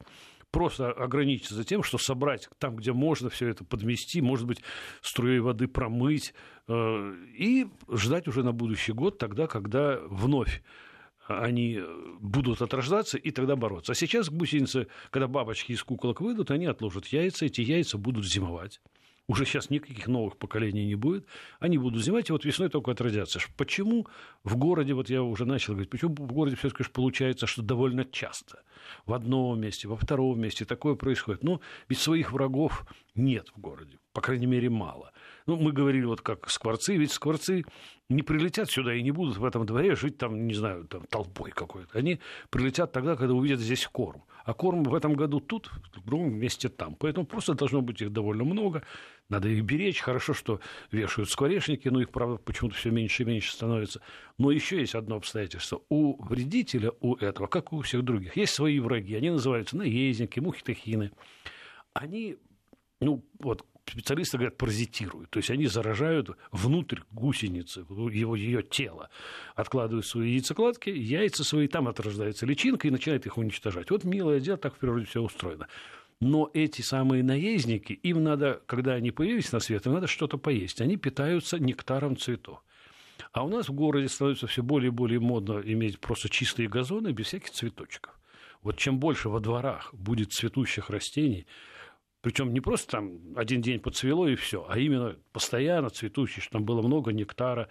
просто 0.51 0.91
ограничиться 0.91 1.63
тем, 1.63 1.81
что 1.81 1.97
собрать 1.97 2.49
там, 2.57 2.75
где 2.75 2.91
можно 2.91 3.29
все 3.29 3.47
это 3.47 3.63
подмести, 3.63 4.21
может 4.21 4.45
быть, 4.45 4.61
струей 5.01 5.39
воды 5.39 5.69
промыть, 5.69 6.33
э, 6.67 7.13
и 7.37 7.67
ждать 7.89 8.27
уже 8.27 8.43
на 8.43 8.51
будущий 8.51 8.91
год, 8.91 9.17
тогда, 9.17 9.47
когда 9.47 9.99
вновь 10.09 10.61
они 11.29 11.77
э, 11.79 12.15
будут 12.19 12.61
отрождаться 12.61 13.17
и 13.17 13.31
тогда 13.31 13.55
бороться. 13.55 13.91
А 13.91 13.95
сейчас 13.95 14.29
гусеницы, 14.29 14.87
когда 15.11 15.27
бабочки 15.27 15.73
из 15.73 15.83
куколок 15.83 16.21
выйдут, 16.21 16.51
они 16.51 16.65
отложат 16.65 17.05
яйца, 17.07 17.45
эти 17.45 17.61
яйца 17.61 17.97
будут 17.97 18.25
зимовать. 18.25 18.81
Уже 19.27 19.45
сейчас 19.45 19.69
никаких 19.69 20.07
новых 20.07 20.37
поколений 20.37 20.87
не 20.87 20.95
будет. 20.95 21.27
Они 21.59 21.77
будут 21.77 22.03
зимовать, 22.03 22.29
и 22.29 22.31
вот 22.31 22.45
весной 22.45 22.69
только 22.69 22.91
отродятся. 22.91 23.39
Почему 23.57 24.07
в 24.43 24.55
городе, 24.57 24.95
вот 24.95 25.11
я 25.11 25.21
уже 25.21 25.45
начал 25.45 25.73
говорить, 25.73 25.91
почему 25.91 26.15
в 26.15 26.33
городе 26.33 26.55
все-таки 26.55 26.83
получается, 26.91 27.45
что 27.45 27.61
довольно 27.61 28.05
часто 28.05 28.63
в 29.05 29.13
одном 29.13 29.59
месте, 29.59 29.87
во 29.87 29.95
втором 29.95 30.39
месте 30.39 30.65
такое 30.65 30.95
происходит? 30.95 31.43
Ну, 31.43 31.61
ведь 31.87 31.99
своих 31.99 32.31
врагов 32.31 32.85
нет 33.15 33.49
в 33.55 33.59
городе, 33.59 33.97
по 34.13 34.21
крайней 34.21 34.47
мере, 34.47 34.69
мало. 34.69 35.11
Ну, 35.45 35.57
мы 35.57 35.71
говорили 35.71 36.05
вот 36.05 36.21
как 36.21 36.49
скворцы, 36.49 36.95
ведь 36.95 37.11
скворцы 37.11 37.65
не 38.09 38.23
прилетят 38.23 38.69
сюда 38.69 38.93
и 38.93 39.01
не 39.01 39.11
будут 39.11 39.37
в 39.37 39.45
этом 39.45 39.65
дворе 39.65 39.95
жить 39.95 40.17
там, 40.17 40.47
не 40.47 40.53
знаю, 40.53 40.85
там, 40.85 41.05
толпой 41.05 41.51
какой-то. 41.51 41.97
Они 41.97 42.19
прилетят 42.49 42.91
тогда, 42.91 43.15
когда 43.15 43.33
увидят 43.33 43.59
здесь 43.59 43.87
корм. 43.87 44.23
А 44.45 44.53
корм 44.53 44.83
в 44.83 44.95
этом 44.95 45.13
году 45.13 45.39
тут, 45.39 45.69
в 45.95 46.05
другом 46.05 46.33
месте 46.33 46.69
там. 46.69 46.95
Поэтому 46.95 47.27
просто 47.27 47.53
должно 47.53 47.81
быть 47.81 48.01
их 48.01 48.11
довольно 48.11 48.43
много. 48.43 48.83
Надо 49.27 49.47
их 49.47 49.63
беречь. 49.63 49.99
Хорошо, 49.99 50.33
что 50.33 50.59
вешают 50.91 51.29
скворечники, 51.29 51.87
но 51.87 52.01
их, 52.01 52.09
правда, 52.09 52.37
почему-то 52.37 52.75
все 52.75 52.89
меньше 52.89 53.21
и 53.21 53.25
меньше 53.27 53.51
становится. 53.51 54.01
Но 54.39 54.49
еще 54.49 54.79
есть 54.79 54.95
одно 54.95 55.17
обстоятельство. 55.17 55.81
У 55.89 56.23
вредителя, 56.23 56.91
у 56.99 57.15
этого, 57.15 57.45
как 57.45 57.71
и 57.71 57.75
у 57.75 57.81
всех 57.81 58.03
других, 58.03 58.35
есть 58.37 58.53
свои 58.53 58.78
враги. 58.79 59.15
Они 59.15 59.29
называются 59.29 59.77
наездники, 59.77 60.39
мухи-тахины. 60.39 61.11
Они 61.93 62.37
ну, 63.01 63.23
вот 63.39 63.65
специалисты 63.85 64.37
говорят, 64.37 64.57
паразитируют. 64.57 65.29
То 65.29 65.39
есть 65.39 65.49
они 65.49 65.67
заражают 65.67 66.31
внутрь 66.51 66.99
гусеницы, 67.11 67.81
его, 67.89 68.35
ее 68.35 68.61
тело. 68.61 69.09
Откладывают 69.55 70.05
свои 70.05 70.33
яйцекладки, 70.33 70.89
яйца 70.89 71.43
свои, 71.43 71.67
там 71.67 71.87
отрождается 71.87 72.45
личинка 72.45 72.87
и 72.87 72.91
начинает 72.91 73.25
их 73.25 73.37
уничтожать. 73.37 73.89
Вот 73.89 74.03
милое 74.03 74.39
дело, 74.39 74.57
так 74.57 74.75
в 74.75 74.77
природе 74.77 75.05
все 75.05 75.21
устроено. 75.21 75.67
Но 76.21 76.51
эти 76.53 76.81
самые 76.81 77.23
наездники, 77.23 77.93
им 77.93 78.23
надо, 78.23 78.61
когда 78.65 78.93
они 78.93 79.11
появились 79.11 79.51
на 79.53 79.59
свет, 79.59 79.85
им 79.85 79.93
надо 79.93 80.07
что-то 80.07 80.37
поесть. 80.37 80.81
Они 80.81 80.97
питаются 80.97 81.57
нектаром 81.59 82.17
цветов. 82.17 82.61
А 83.31 83.43
у 83.43 83.49
нас 83.49 83.69
в 83.69 83.73
городе 83.73 84.09
становится 84.09 84.47
все 84.47 84.61
более 84.61 84.89
и 84.89 84.91
более 84.91 85.19
модно 85.19 85.61
иметь 85.63 85.99
просто 85.99 86.29
чистые 86.29 86.67
газоны 86.67 87.11
без 87.11 87.27
всяких 87.27 87.51
цветочков. 87.51 88.18
Вот 88.61 88.77
чем 88.77 88.99
больше 88.99 89.29
во 89.29 89.39
дворах 89.39 89.93
будет 89.93 90.33
цветущих 90.33 90.89
растений, 90.89 91.47
причем 92.21 92.53
не 92.53 92.59
просто 92.59 92.91
там 92.91 93.19
один 93.35 93.61
день 93.61 93.79
подцвело 93.79 94.27
и 94.27 94.35
все, 94.35 94.65
а 94.67 94.77
именно 94.77 95.15
постоянно 95.31 95.89
цветущий, 95.89 96.41
что 96.41 96.53
там 96.53 96.65
было 96.65 96.81
много 96.81 97.13
нектара, 97.13 97.69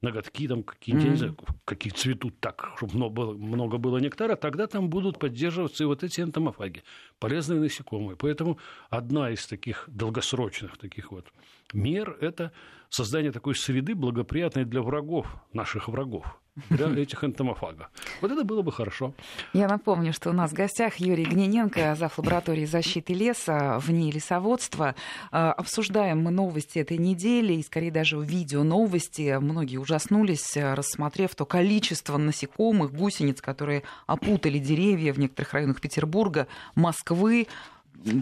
ноготки 0.00 0.48
там 0.48 0.62
какие-нибудь, 0.62 1.20
mm-hmm. 1.20 1.54
какие 1.64 1.92
цветут 1.92 2.40
так, 2.40 2.72
чтобы 2.76 2.96
много 2.96 3.14
было, 3.14 3.34
много 3.34 3.78
было 3.78 3.98
нектара, 3.98 4.36
тогда 4.36 4.66
там 4.66 4.88
будут 4.88 5.18
поддерживаться 5.18 5.84
и 5.84 5.86
вот 5.86 6.02
эти 6.02 6.22
энтомофаги, 6.22 6.82
полезные 7.18 7.60
насекомые. 7.60 8.16
Поэтому 8.16 8.58
одна 8.90 9.30
из 9.30 9.46
таких 9.46 9.84
долгосрочных 9.88 10.78
таких 10.78 11.12
вот 11.12 11.26
мер– 11.74 12.16
это 12.20 12.52
создание 12.88 13.30
такой 13.30 13.54
среды, 13.54 13.94
благоприятной 13.94 14.64
для 14.64 14.82
врагов, 14.82 15.26
наших 15.52 15.88
врагов 15.88 16.41
для 16.68 16.88
этих 17.02 17.24
энтомофагов. 17.24 17.90
Вот 18.20 18.30
это 18.30 18.44
было 18.44 18.62
бы 18.62 18.72
хорошо. 18.72 19.14
Я 19.54 19.68
напомню, 19.68 20.12
что 20.12 20.30
у 20.30 20.32
нас 20.32 20.50
в 20.50 20.54
гостях 20.54 20.96
Юрий 20.96 21.24
Гнененко, 21.24 21.94
зав. 21.94 22.18
лаборатории 22.18 22.66
защиты 22.66 23.14
леса 23.14 23.78
в 23.78 23.90
ней 23.90 24.10
лесоводства. 24.10 24.94
А, 25.30 25.52
обсуждаем 25.52 26.22
мы 26.22 26.30
новости 26.30 26.78
этой 26.78 26.98
недели, 26.98 27.54
и 27.54 27.62
скорее 27.62 27.90
даже 27.90 28.18
видео 28.18 28.64
новости. 28.64 29.38
Многие 29.40 29.78
ужаснулись, 29.78 30.56
рассмотрев 30.56 31.34
то 31.34 31.46
количество 31.46 32.18
насекомых, 32.18 32.92
гусениц, 32.92 33.40
которые 33.40 33.82
опутали 34.06 34.58
деревья 34.58 35.14
в 35.14 35.18
некоторых 35.18 35.54
районах 35.54 35.80
Петербурга, 35.80 36.48
Москвы 36.74 37.46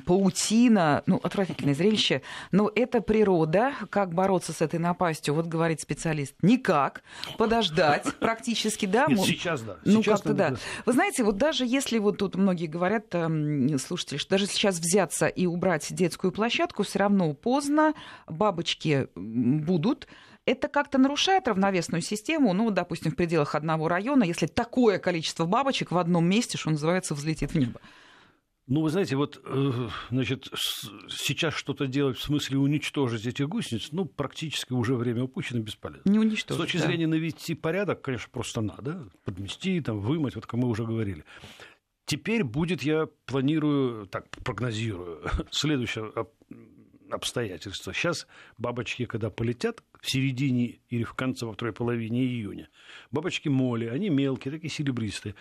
паутина, 0.07 1.03
ну, 1.07 1.21
отвратительное 1.23 1.75
зрелище, 1.75 2.23
но 2.53 2.71
это 2.75 3.01
природа. 3.01 3.73
Как 3.91 4.15
бороться 4.15 4.53
с 4.53 4.61
этой 4.61 4.79
напастью? 4.79 5.35
Вот 5.35 5.47
говорит 5.47 5.81
специалист, 5.81 6.35
никак. 6.43 7.03
Подождать 7.39 8.07
практически, 8.21 8.87
да? 8.87 9.07
Нет, 9.09 9.21
сейчас 9.21 9.63
да. 9.63 9.79
Ну, 9.85 10.03
сейчас 10.03 10.21
как-то 10.21 10.35
да. 10.35 10.55
Вы 10.87 10.93
знаете, 10.93 11.25
вот 11.25 11.37
даже 11.37 11.65
если 11.65 11.99
вот 11.99 12.19
тут 12.19 12.37
многие 12.37 12.67
говорят, 12.67 13.15
эм, 13.15 13.79
слушатели, 13.79 14.19
что 14.19 14.31
даже 14.31 14.47
сейчас 14.47 14.79
взяться 14.79 15.27
и 15.27 15.47
убрать 15.47 15.87
детскую 15.91 16.33
площадку, 16.33 16.83
все 16.83 17.01
равно 17.01 17.33
поздно, 17.33 17.95
бабочки 18.27 19.09
будут, 19.15 20.07
это 20.47 20.69
как-то 20.69 20.99
нарушает 20.99 21.49
равновесную 21.49 22.03
систему, 22.03 22.53
ну, 22.53 22.71
допустим, 22.71 23.13
в 23.13 23.17
пределах 23.17 23.55
одного 23.55 23.89
района, 23.89 24.25
если 24.25 24.47
такое 24.47 24.99
количество 24.99 25.45
бабочек 25.45 25.91
в 25.91 25.99
одном 25.99 26.27
месте, 26.27 26.59
что 26.59 26.71
называется, 26.71 27.15
взлетит 27.15 27.53
в 27.53 27.59
небо. 27.59 27.81
Ну, 28.71 28.83
вы 28.83 28.91
знаете, 28.91 29.17
вот, 29.17 29.43
э, 29.45 29.89
значит, 30.11 30.49
сейчас 31.09 31.55
что-то 31.55 31.89
делать 31.89 32.17
в 32.17 32.23
смысле 32.23 32.59
уничтожить 32.59 33.27
этих 33.27 33.49
гусениц, 33.49 33.89
ну, 33.91 34.05
практически 34.05 34.73
уже 34.73 34.95
время 34.95 35.25
упущено, 35.25 35.59
бесполезно. 35.59 36.09
Не 36.09 36.21
уничтожить, 36.21 36.61
С 36.61 36.65
точки 36.65 36.77
да. 36.77 36.87
зрения 36.87 37.09
навести 37.09 37.57
порядок, 37.57 38.01
конечно, 38.01 38.29
просто 38.31 38.61
надо 38.61 39.09
подмести, 39.25 39.81
там, 39.81 39.99
вымыть, 39.99 40.37
вот 40.37 40.47
как 40.47 40.55
мы 40.55 40.69
уже 40.69 40.85
говорили. 40.85 41.25
Теперь 42.05 42.45
будет, 42.45 42.85
я 42.85 43.09
планирую, 43.27 44.07
так, 44.07 44.31
прогнозирую, 44.31 45.25
следующее 45.51 46.13
обстоятельство. 47.11 47.93
Сейчас 47.93 48.29
бабочки, 48.57 49.05
когда 49.05 49.31
полетят 49.31 49.83
в 50.01 50.09
середине 50.09 50.79
или 50.91 51.03
в 51.03 51.15
конце, 51.15 51.45
во 51.45 51.55
второй 51.55 51.73
половине 51.73 52.23
июня, 52.23 52.69
бабочки 53.11 53.49
моли, 53.49 53.87
они 53.87 54.11
мелкие, 54.11 54.53
такие 54.53 54.71
серебристые, 54.71 55.35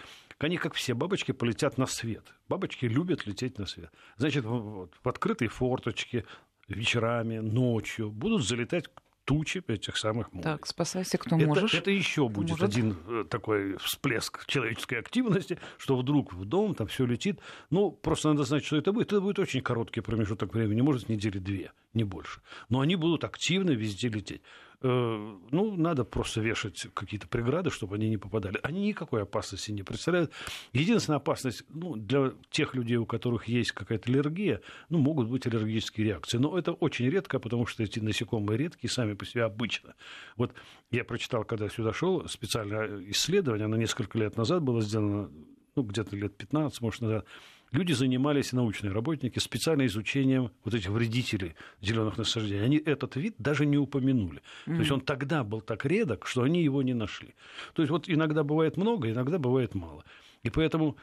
они, 0.44 0.58
как 0.58 0.74
все 0.74 0.94
бабочки, 0.94 1.32
полетят 1.32 1.78
на 1.78 1.86
свет. 1.86 2.34
Бабочки 2.48 2.86
любят 2.86 3.26
лететь 3.28 3.58
на 3.58 3.66
свет. 3.66 3.92
Значит, 4.18 4.46
вот, 4.46 4.94
в 5.04 5.10
открытой 5.10 5.48
форточке 5.48 6.26
вечерами, 6.68 7.40
ночью 7.40 8.12
будут 8.12 8.48
залетать 8.48 8.86
тучи 9.30 9.64
этих 9.68 9.96
самых 9.96 10.34
молей. 10.34 10.44
Так, 10.44 10.66
спасайся, 10.66 11.20
кто 11.20 11.36
это, 11.36 11.46
может. 11.46 11.74
Это 11.74 11.92
еще 11.92 12.28
будет 12.30 12.50
может. 12.50 12.64
один 12.64 12.96
э, 13.08 13.26
такой 13.30 13.78
всплеск 13.78 14.46
человеческой 14.48 15.00
активности, 15.00 15.60
что 15.78 15.96
вдруг 15.96 16.34
в 16.34 16.46
дом 16.46 16.74
там 16.74 16.88
все 16.88 17.06
летит. 17.06 17.40
Ну, 17.70 17.92
просто 17.92 18.30
надо 18.30 18.44
знать, 18.44 18.66
что 18.66 18.78
это 18.78 18.92
будет. 18.92 19.12
Это 19.12 19.22
будет 19.22 19.38
очень 19.38 19.62
короткий 19.62 20.02
промежуток 20.02 20.56
времени, 20.56 20.82
может, 20.82 21.10
недели 21.10 21.38
две, 21.38 21.72
не 21.94 22.04
больше. 22.04 22.42
Но 22.70 22.80
они 22.80 22.96
будут 22.96 23.24
активно 23.24 23.70
везде 23.70 24.10
лететь. 24.10 24.42
Э, 24.82 25.38
ну, 25.52 25.76
надо 25.76 26.06
просто 26.06 26.40
вешать 26.40 26.88
какие-то 26.94 27.28
преграды, 27.28 27.70
чтобы 27.70 27.96
они 27.96 28.10
не 28.10 28.18
попадали. 28.18 28.60
Они 28.64 28.88
никакой 28.88 29.24
опасности 29.24 29.72
не 29.72 29.84
представляют. 29.84 30.32
Единственная 30.72 31.18
опасность 31.18 31.66
ну, 31.70 31.98
для 31.98 32.32
тех 32.50 32.76
людей, 32.76 32.96
у 32.96 33.06
которых 33.06 33.50
есть 33.50 33.74
какая-то 33.74 34.10
аллергия, 34.10 34.62
ну, 34.88 35.00
могут 35.00 35.28
быть 35.28 35.46
аллергические 35.46 36.08
реакции. 36.08 36.38
Но 36.38 36.58
это 36.58 36.72
очень 36.72 37.10
редко, 37.10 37.40
потому 37.40 37.66
что 37.66 37.84
эти 37.84 38.00
насекомые 38.00 38.58
редкие 38.58 38.90
сами 38.90 39.16
по 39.16 39.26
себе 39.26 39.44
обычно. 39.44 39.96
Вот 40.38 40.54
я 40.92 41.04
прочитал, 41.04 41.44
когда 41.44 41.68
сюда 41.68 41.92
шел, 41.92 42.26
специальное 42.30 43.04
исследование, 43.12 43.66
оно 43.66 43.76
несколько 43.76 44.18
лет 44.18 44.38
назад 44.38 44.64
было 44.64 44.82
сделано, 44.82 45.30
ну, 45.76 45.84
где-то 45.84 46.16
лет 46.16 46.38
15, 46.38 46.80
может, 46.82 47.02
назад, 47.02 47.26
люди 47.72 47.94
занимались, 47.94 48.54
научные 48.54 48.92
работники, 48.92 49.40
специально 49.40 49.86
изучением 49.86 50.52
вот 50.64 50.74
этих 50.74 50.90
вредителей 50.90 51.56
зеленых 51.82 52.18
насаждений. 52.18 52.64
Они 52.64 52.78
этот 52.78 53.16
вид 53.16 53.36
даже 53.38 53.66
не 53.66 53.78
упомянули. 53.78 54.42
Mm-hmm. 54.66 54.74
То 54.74 54.80
есть 54.80 54.92
он 54.92 55.02
тогда 55.02 55.44
был 55.44 55.62
так 55.62 55.86
редок, 55.86 56.28
что 56.28 56.44
они 56.44 56.64
его 56.64 56.82
не 56.82 56.94
нашли. 56.94 57.36
То 57.74 57.82
есть 57.82 57.92
вот 57.92 58.10
иногда 58.10 58.44
бывает 58.44 58.78
много, 58.78 59.10
иногда 59.10 59.40
бывает 59.40 59.76
мало. 59.76 60.04
И 60.44 60.50
поэтому 60.50 60.98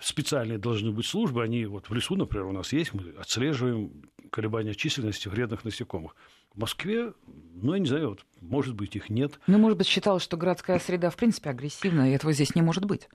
специальные 0.00 0.58
должны 0.58 0.90
быть 0.92 1.06
службы, 1.06 1.42
они 1.42 1.66
вот 1.66 1.88
в 1.88 1.94
лесу, 1.94 2.16
например, 2.16 2.46
у 2.46 2.52
нас 2.52 2.72
есть, 2.72 2.94
мы 2.94 3.10
отслеживаем 3.18 3.90
колебания 4.30 4.74
численности 4.74 5.28
вредных 5.28 5.64
насекомых. 5.64 6.16
В 6.54 6.60
Москве, 6.60 7.12
ну, 7.54 7.74
я 7.74 7.78
не 7.78 7.86
знаю, 7.86 8.10
вот, 8.10 8.26
может 8.40 8.74
быть, 8.74 8.96
их 8.96 9.10
нет. 9.10 9.38
Ну, 9.46 9.58
может 9.58 9.78
быть, 9.78 9.86
считалось, 9.86 10.22
что 10.22 10.36
городская 10.36 10.78
среда, 10.78 11.10
в 11.10 11.16
принципе, 11.16 11.50
агрессивна, 11.50 12.10
и 12.10 12.14
этого 12.14 12.32
здесь 12.32 12.54
не 12.54 12.62
может 12.62 12.84
быть. 12.84 13.08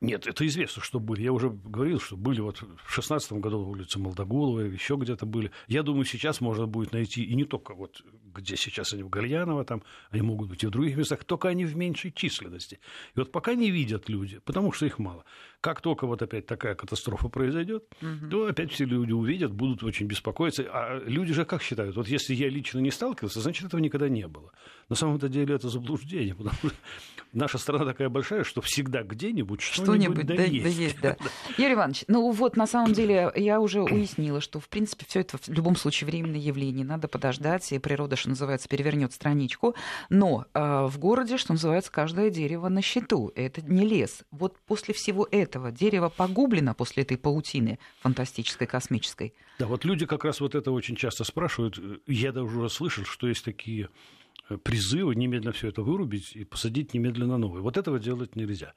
Нет, 0.00 0.26
это 0.26 0.46
известно, 0.46 0.82
что 0.82 0.98
были. 0.98 1.22
Я 1.22 1.32
уже 1.32 1.50
говорил, 1.50 2.00
что 2.00 2.16
были 2.16 2.40
вот 2.40 2.62
в 2.62 2.90
шестнадцатом 2.90 3.42
году 3.42 3.58
улицы 3.58 3.98
Молдогулова, 3.98 4.60
еще 4.60 4.96
где-то 4.96 5.26
были. 5.26 5.50
Я 5.68 5.82
думаю, 5.82 6.06
сейчас 6.06 6.40
можно 6.40 6.66
будет 6.66 6.92
найти, 6.92 7.22
и 7.22 7.34
не 7.34 7.44
только 7.44 7.74
вот 7.74 8.02
где 8.34 8.56
сейчас 8.56 8.92
они 8.94 9.02
в 9.02 9.10
Гальяново, 9.10 9.64
там, 9.64 9.82
они 10.10 10.22
могут 10.22 10.48
быть 10.48 10.62
и 10.62 10.66
в 10.66 10.70
других 10.70 10.96
местах, 10.96 11.24
только 11.24 11.48
они 11.48 11.66
в 11.66 11.76
меньшей 11.76 12.12
численности. 12.12 12.80
И 13.14 13.18
вот 13.18 13.30
пока 13.30 13.54
не 13.54 13.70
видят 13.70 14.08
люди, 14.08 14.38
потому 14.38 14.72
что 14.72 14.86
их 14.86 14.98
мало. 14.98 15.24
Как 15.60 15.82
только 15.82 16.06
вот 16.06 16.22
опять 16.22 16.46
такая 16.46 16.74
катастрофа 16.74 17.28
произойдет, 17.28 17.84
угу. 18.00 18.30
то 18.30 18.46
опять 18.46 18.72
все 18.72 18.86
люди 18.86 19.12
увидят, 19.12 19.52
будут 19.52 19.82
очень 19.82 20.06
беспокоиться. 20.06 20.64
А 20.70 21.02
люди 21.04 21.34
же 21.34 21.44
как 21.44 21.62
считают? 21.62 21.96
Вот 21.96 22.08
если 22.08 22.34
я 22.34 22.48
лично 22.48 22.78
не 22.78 22.90
сталкивался, 22.90 23.40
значит, 23.40 23.66
этого 23.66 23.80
никогда 23.80 24.08
не 24.08 24.26
было. 24.26 24.52
На 24.88 24.96
самом-то 24.96 25.28
деле 25.28 25.54
это 25.54 25.68
заблуждение, 25.68 26.34
потому 26.34 26.56
что 26.56 26.70
наша 27.34 27.58
страна 27.58 27.84
такая 27.84 28.08
большая, 28.08 28.42
что 28.42 28.62
всегда 28.62 29.02
где-нибудь 29.02 29.60
что-нибудь, 29.60 30.02
что-нибудь 30.02 30.26
да, 30.26 30.36
да, 30.36 30.42
есть. 30.44 30.64
Да 30.64 30.82
есть 30.82 31.00
да. 31.02 31.16
Юрий 31.58 31.74
Иванович, 31.74 32.04
ну 32.08 32.30
вот 32.30 32.56
на 32.56 32.66
самом 32.66 32.94
деле 32.94 33.30
я 33.36 33.60
уже 33.60 33.82
уяснила, 33.82 34.40
что 34.40 34.60
в 34.60 34.68
принципе 34.68 35.04
все 35.06 35.20
это 35.20 35.36
в 35.36 35.48
любом 35.48 35.76
случае 35.76 36.06
временное 36.06 36.40
явление. 36.40 36.86
Надо 36.86 37.06
подождать, 37.06 37.70
и 37.70 37.78
природа, 37.78 38.16
что 38.16 38.30
называется, 38.30 38.66
перевернет 38.66 39.12
страничку. 39.12 39.74
Но 40.08 40.46
э, 40.54 40.86
в 40.86 40.98
городе, 40.98 41.36
что 41.36 41.52
называется, 41.52 41.92
каждое 41.92 42.30
дерево 42.30 42.68
на 42.68 42.80
счету. 42.80 43.30
Это 43.34 43.60
не 43.60 43.86
лес. 43.86 44.22
Вот 44.30 44.56
после 44.66 44.94
всего 44.94 45.28
этого 45.30 45.49
этого. 45.50 45.72
Дерево 45.72 46.08
погублено 46.08 46.74
после 46.74 47.02
этой 47.02 47.16
паутины 47.16 47.78
фантастической, 48.00 48.66
космической. 48.66 49.34
Да, 49.58 49.66
вот 49.66 49.84
люди 49.84 50.06
как 50.06 50.24
раз 50.24 50.40
вот 50.40 50.54
это 50.54 50.70
очень 50.70 50.96
часто 50.96 51.24
спрашивают. 51.24 51.78
Я 52.06 52.32
даже 52.32 52.46
уже 52.46 52.68
слышал, 52.68 53.04
что 53.04 53.28
есть 53.28 53.44
такие 53.44 53.88
э, 54.48 54.56
призывы 54.56 55.14
немедленно 55.16 55.52
все 55.52 55.68
это 55.68 55.82
вырубить 55.82 56.36
и 56.36 56.44
посадить 56.44 56.94
немедленно 56.94 57.38
новое. 57.38 57.60
Вот 57.60 57.76
этого 57.76 57.98
делать 57.98 58.36
нельзя. 58.36 58.74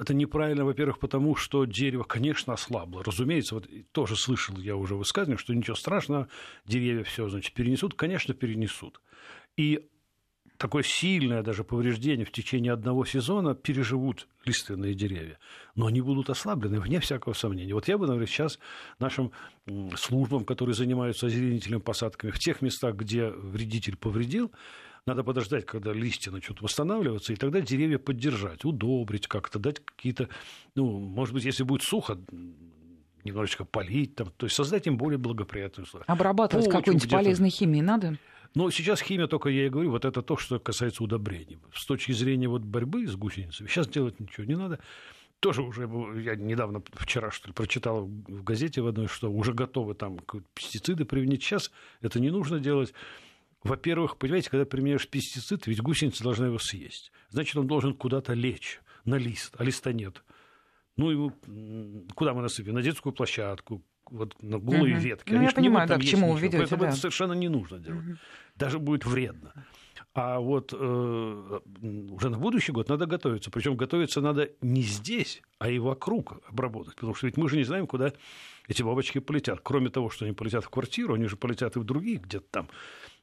Это 0.00 0.14
неправильно, 0.14 0.64
во-первых, 0.64 0.98
потому 0.98 1.36
что 1.36 1.64
дерево, 1.64 2.04
конечно, 2.04 2.52
ослабло. 2.52 3.02
Разумеется, 3.04 3.54
вот 3.54 3.68
тоже 3.92 4.16
слышал 4.16 4.56
я 4.58 4.76
уже 4.76 4.94
высказывание, 4.94 5.38
что 5.38 5.54
ничего 5.54 5.76
страшного, 5.76 6.28
деревья 6.66 7.04
все, 7.04 7.28
значит, 7.28 7.54
перенесут. 7.54 7.94
Конечно, 7.94 8.34
перенесут. 8.34 9.00
И 9.56 9.88
такое 10.60 10.82
сильное 10.82 11.42
даже 11.42 11.64
повреждение 11.64 12.26
в 12.26 12.30
течение 12.30 12.74
одного 12.74 13.06
сезона 13.06 13.54
переживут 13.54 14.28
лиственные 14.44 14.92
деревья. 14.92 15.38
Но 15.74 15.86
они 15.86 16.02
будут 16.02 16.28
ослаблены, 16.28 16.80
вне 16.80 17.00
всякого 17.00 17.32
сомнения. 17.32 17.72
Вот 17.72 17.88
я 17.88 17.96
бы, 17.96 18.06
наверное, 18.06 18.26
сейчас 18.26 18.58
нашим 18.98 19.32
службам, 19.96 20.44
которые 20.44 20.74
занимаются 20.74 21.26
озеленительными 21.26 21.80
посадками, 21.80 22.30
в 22.30 22.38
тех 22.38 22.60
местах, 22.60 22.94
где 22.96 23.30
вредитель 23.30 23.96
повредил, 23.96 24.52
надо 25.06 25.24
подождать, 25.24 25.64
когда 25.64 25.94
листья 25.94 26.30
начнут 26.30 26.60
восстанавливаться, 26.60 27.32
и 27.32 27.36
тогда 27.36 27.62
деревья 27.62 27.98
поддержать, 27.98 28.66
удобрить 28.66 29.28
как-то, 29.28 29.58
дать 29.58 29.82
какие-то, 29.82 30.28
ну, 30.74 30.98
может 31.00 31.32
быть, 31.32 31.44
если 31.46 31.62
будет 31.62 31.82
сухо, 31.84 32.18
немножечко 33.24 33.64
полить, 33.64 34.14
там, 34.14 34.30
то 34.36 34.44
есть 34.44 34.56
создать 34.56 34.86
им 34.86 34.98
более 34.98 35.16
благоприятные 35.16 35.84
условия. 35.84 36.04
Обрабатывать 36.06 36.68
какой-нибудь 36.68 37.10
полезной 37.10 37.48
химией 37.48 37.82
надо? 37.82 38.18
Но 38.54 38.70
сейчас 38.70 39.00
химия, 39.00 39.26
только 39.26 39.48
я 39.48 39.66
и 39.66 39.68
говорю, 39.68 39.90
вот 39.90 40.04
это 40.04 40.22
то, 40.22 40.36
что 40.36 40.58
касается 40.58 41.04
удобрений. 41.04 41.58
С 41.72 41.86
точки 41.86 42.12
зрения 42.12 42.48
вот 42.48 42.62
борьбы 42.62 43.06
с 43.06 43.14
гусеницами, 43.14 43.68
сейчас 43.68 43.88
делать 43.88 44.18
ничего 44.18 44.44
не 44.44 44.56
надо. 44.56 44.80
Тоже 45.38 45.62
уже, 45.62 45.82
я 46.22 46.34
недавно, 46.36 46.82
вчера, 46.92 47.30
что 47.30 47.48
ли, 47.48 47.54
прочитал 47.54 48.04
в 48.06 48.42
газете 48.42 48.82
в 48.82 48.86
одной, 48.86 49.06
что 49.06 49.30
уже 49.30 49.54
готовы 49.54 49.94
там 49.94 50.18
пестициды 50.54 51.04
применить. 51.04 51.42
Сейчас 51.42 51.70
это 52.02 52.20
не 52.20 52.30
нужно 52.30 52.60
делать. 52.60 52.92
Во-первых, 53.62 54.16
понимаете, 54.16 54.50
когда 54.50 54.64
применяешь 54.64 55.08
пестицид, 55.08 55.66
ведь 55.66 55.80
гусеница 55.80 56.24
должна 56.24 56.46
его 56.46 56.58
съесть. 56.58 57.12
Значит, 57.30 57.56
он 57.56 57.66
должен 57.66 57.94
куда-то 57.94 58.34
лечь 58.34 58.80
на 59.04 59.14
лист, 59.16 59.54
а 59.58 59.64
листа 59.64 59.92
нет. 59.92 60.22
Ну, 60.96 61.10
его, 61.10 61.32
куда 62.14 62.34
мы 62.34 62.42
насыпем? 62.42 62.74
На 62.74 62.82
детскую 62.82 63.12
площадку, 63.12 63.82
вот 64.10 64.40
на 64.42 64.58
голые 64.58 64.96
угу. 64.96 65.02
ветки. 65.02 65.32
Ну, 65.32 65.38
Они 65.38 65.46
я 65.46 65.52
понимаю, 65.52 65.88
да, 65.88 65.98
к 65.98 66.02
чему 66.02 66.32
вы 66.32 66.40
ведете. 66.40 66.58
Поэтому 66.58 66.82
да. 66.82 66.88
это 66.88 66.96
совершенно 66.96 67.32
не 67.32 67.48
нужно 67.48 67.78
делать. 67.78 68.04
Угу. 68.04 68.16
Даже 68.56 68.78
будет 68.78 69.06
вредно. 69.06 69.52
А 70.12 70.40
вот 70.40 70.74
э, 70.76 71.60
уже 72.10 72.30
на 72.30 72.38
будущий 72.38 72.72
год 72.72 72.88
надо 72.88 73.06
готовиться. 73.06 73.50
Причем 73.50 73.76
готовиться 73.76 74.20
надо 74.20 74.50
не 74.60 74.82
здесь, 74.82 75.40
а 75.58 75.70
и 75.70 75.78
вокруг 75.78 76.42
обработать. 76.48 76.96
Потому 76.96 77.14
что 77.14 77.26
ведь 77.26 77.36
мы 77.36 77.48
же 77.48 77.56
не 77.56 77.62
знаем, 77.62 77.86
куда 77.86 78.12
эти 78.66 78.82
бабочки 78.82 79.20
полетят. 79.20 79.60
Кроме 79.62 79.88
того, 79.88 80.10
что 80.10 80.24
они 80.24 80.34
полетят 80.34 80.64
в 80.64 80.68
квартиру, 80.68 81.14
они 81.14 81.26
же 81.26 81.36
полетят 81.36 81.76
и 81.76 81.78
в 81.78 81.84
другие 81.84 82.16
где-то 82.16 82.46
там, 82.50 82.68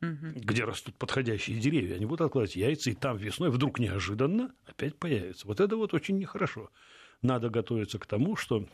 угу. 0.01 0.27
где 0.35 0.63
растут 0.63 0.95
подходящие 0.95 1.59
деревья. 1.59 1.95
Они 1.95 2.05
будут 2.05 2.21
откладывать 2.21 2.55
яйца, 2.55 2.89
и 2.89 2.93
там 2.93 3.17
весной 3.17 3.49
вдруг 3.49 3.79
неожиданно 3.79 4.53
опять 4.65 4.95
появится. 4.95 5.45
Вот 5.45 5.59
это 5.59 5.75
вот 5.75 5.93
очень 5.93 6.17
нехорошо. 6.17 6.69
Надо 7.21 7.49
готовиться 7.49 7.99
к 7.99 8.05
тому, 8.05 8.37
что 8.37 8.65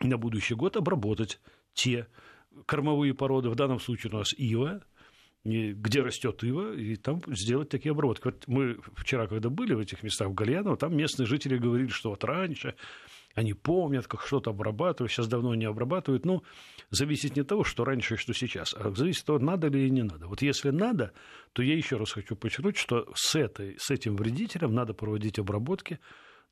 на 0.00 0.18
будущий 0.18 0.54
год 0.54 0.76
обработать 0.76 1.40
те 1.74 2.06
кормовые 2.66 3.14
породы, 3.14 3.50
в 3.50 3.54
данном 3.54 3.80
случае 3.80 4.12
у 4.12 4.16
нас 4.16 4.32
ива, 4.36 4.82
где 5.44 6.00
растет 6.00 6.42
ива, 6.42 6.74
и 6.74 6.96
там 6.96 7.20
сделать 7.28 7.68
такие 7.68 7.92
обработки. 7.92 8.24
Вот 8.24 8.44
мы 8.48 8.78
вчера, 8.96 9.26
когда 9.26 9.48
были 9.48 9.74
в 9.74 9.78
этих 9.78 10.02
местах 10.02 10.28
в 10.28 10.34
Гальяново, 10.34 10.76
там 10.76 10.96
местные 10.96 11.26
жители 11.26 11.56
говорили, 11.56 11.88
что 11.88 12.10
вот 12.10 12.24
раньше 12.24 12.74
они 13.34 13.52
помнят, 13.52 14.06
как 14.06 14.22
что-то 14.22 14.50
обрабатывают, 14.50 15.12
сейчас 15.12 15.28
давно 15.28 15.54
не 15.54 15.66
обрабатывают. 15.66 16.24
Ну, 16.24 16.42
зависит 16.90 17.36
не 17.36 17.42
от 17.42 17.48
того, 17.48 17.64
что 17.64 17.84
раньше 17.84 18.14
и 18.14 18.16
что 18.16 18.32
сейчас, 18.32 18.74
а 18.74 18.90
зависит 18.90 19.20
от 19.20 19.26
того, 19.26 19.38
надо 19.38 19.68
ли 19.68 19.82
или 19.82 19.90
не 19.90 20.02
надо. 20.02 20.26
Вот 20.26 20.40
если 20.40 20.70
надо, 20.70 21.12
то 21.52 21.62
я 21.62 21.76
еще 21.76 21.96
раз 21.96 22.12
хочу 22.12 22.34
подчеркнуть, 22.34 22.78
что 22.78 23.12
с, 23.14 23.36
этой, 23.36 23.76
с 23.78 23.90
этим 23.90 24.16
вредителем 24.16 24.74
надо 24.74 24.94
проводить 24.94 25.38
обработки. 25.38 26.00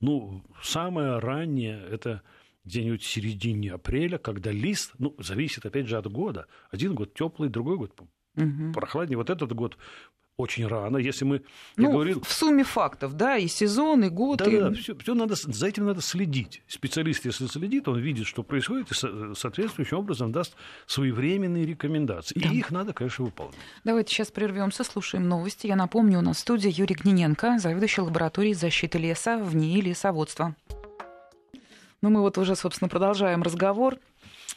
Ну, 0.01 0.45
самое 0.63 1.19
раннее– 1.19 1.83
это 1.91 2.23
где-нибудь 2.65 3.03
в 3.03 3.07
середине 3.07 3.73
апреля, 3.73 4.19
когда 4.19 4.51
лист, 4.51 4.93
ну, 4.99 5.15
зависит, 5.19 5.67
опять 5.67 5.87
же, 5.87 5.97
от 5.97 6.11
года. 6.11 6.47
Один 6.71 6.95
год 6.95 7.15
теплый, 7.15 7.49
другой 7.49 7.77
год 7.77 7.93
угу. 8.37 8.73
прохладнее. 8.73 9.19
Вот 9.19 9.31
этот 9.31 9.53
год 9.53 9.77
очень 10.37 10.67
рано. 10.67 10.97
Если 10.97 11.25
мы, 11.25 11.43
ну, 11.77 11.93
говорил... 11.93 12.21
в 12.21 12.33
сумме 12.33 12.65
фактов, 12.65 13.15
да, 13.15 13.37
и 13.37 13.47
сезон, 13.47 14.05
и 14.05 14.09
год. 14.09 14.39
Да, 14.39 14.47
и... 14.47 14.59
да, 14.59 14.73
все, 14.73 14.97
все 14.97 15.15
надо, 15.15 15.37
за 15.37 15.67
этим 15.67 15.87
надо 15.87 16.01
следить. 16.01 16.63
Специалист, 16.67 17.25
если 17.25 17.47
следит, 17.47 17.87
он 17.87 18.01
видит, 18.01 18.27
что 18.27 18.43
происходит, 18.43 18.91
и 18.91 18.95
соответствующим 19.35 19.99
образом 19.99 20.33
даст 20.33 20.57
своевременные 20.87 21.65
рекомендации. 21.67 22.39
Да. 22.39 22.49
И 22.49 22.57
их 22.57 22.71
надо, 22.71 22.93
конечно, 22.93 23.25
выполнять. 23.25 23.55
Давайте 23.85 24.13
сейчас 24.13 24.31
прервемся, 24.31 24.83
слушаем 24.83 25.29
новости. 25.29 25.67
Я 25.69 25.77
напомню, 25.77 26.19
у 26.19 26.23
нас 26.23 26.39
в 26.39 26.41
студии 26.41 26.73
Юрий 26.75 26.97
Гниненко, 26.97 27.59
заведующий 27.59 28.01
лабораторией 28.01 28.55
защиты 28.55 28.99
леса 28.99 29.39
в 29.39 29.55
НИИ 29.55 29.81
лесоводства. 29.83 30.57
Ну, 32.05 32.11
мы 32.11 32.21
вот 32.21 32.37
уже, 32.37 32.55
собственно, 32.55 32.91
продолжаем 32.91 33.43
разговор. 33.43 33.97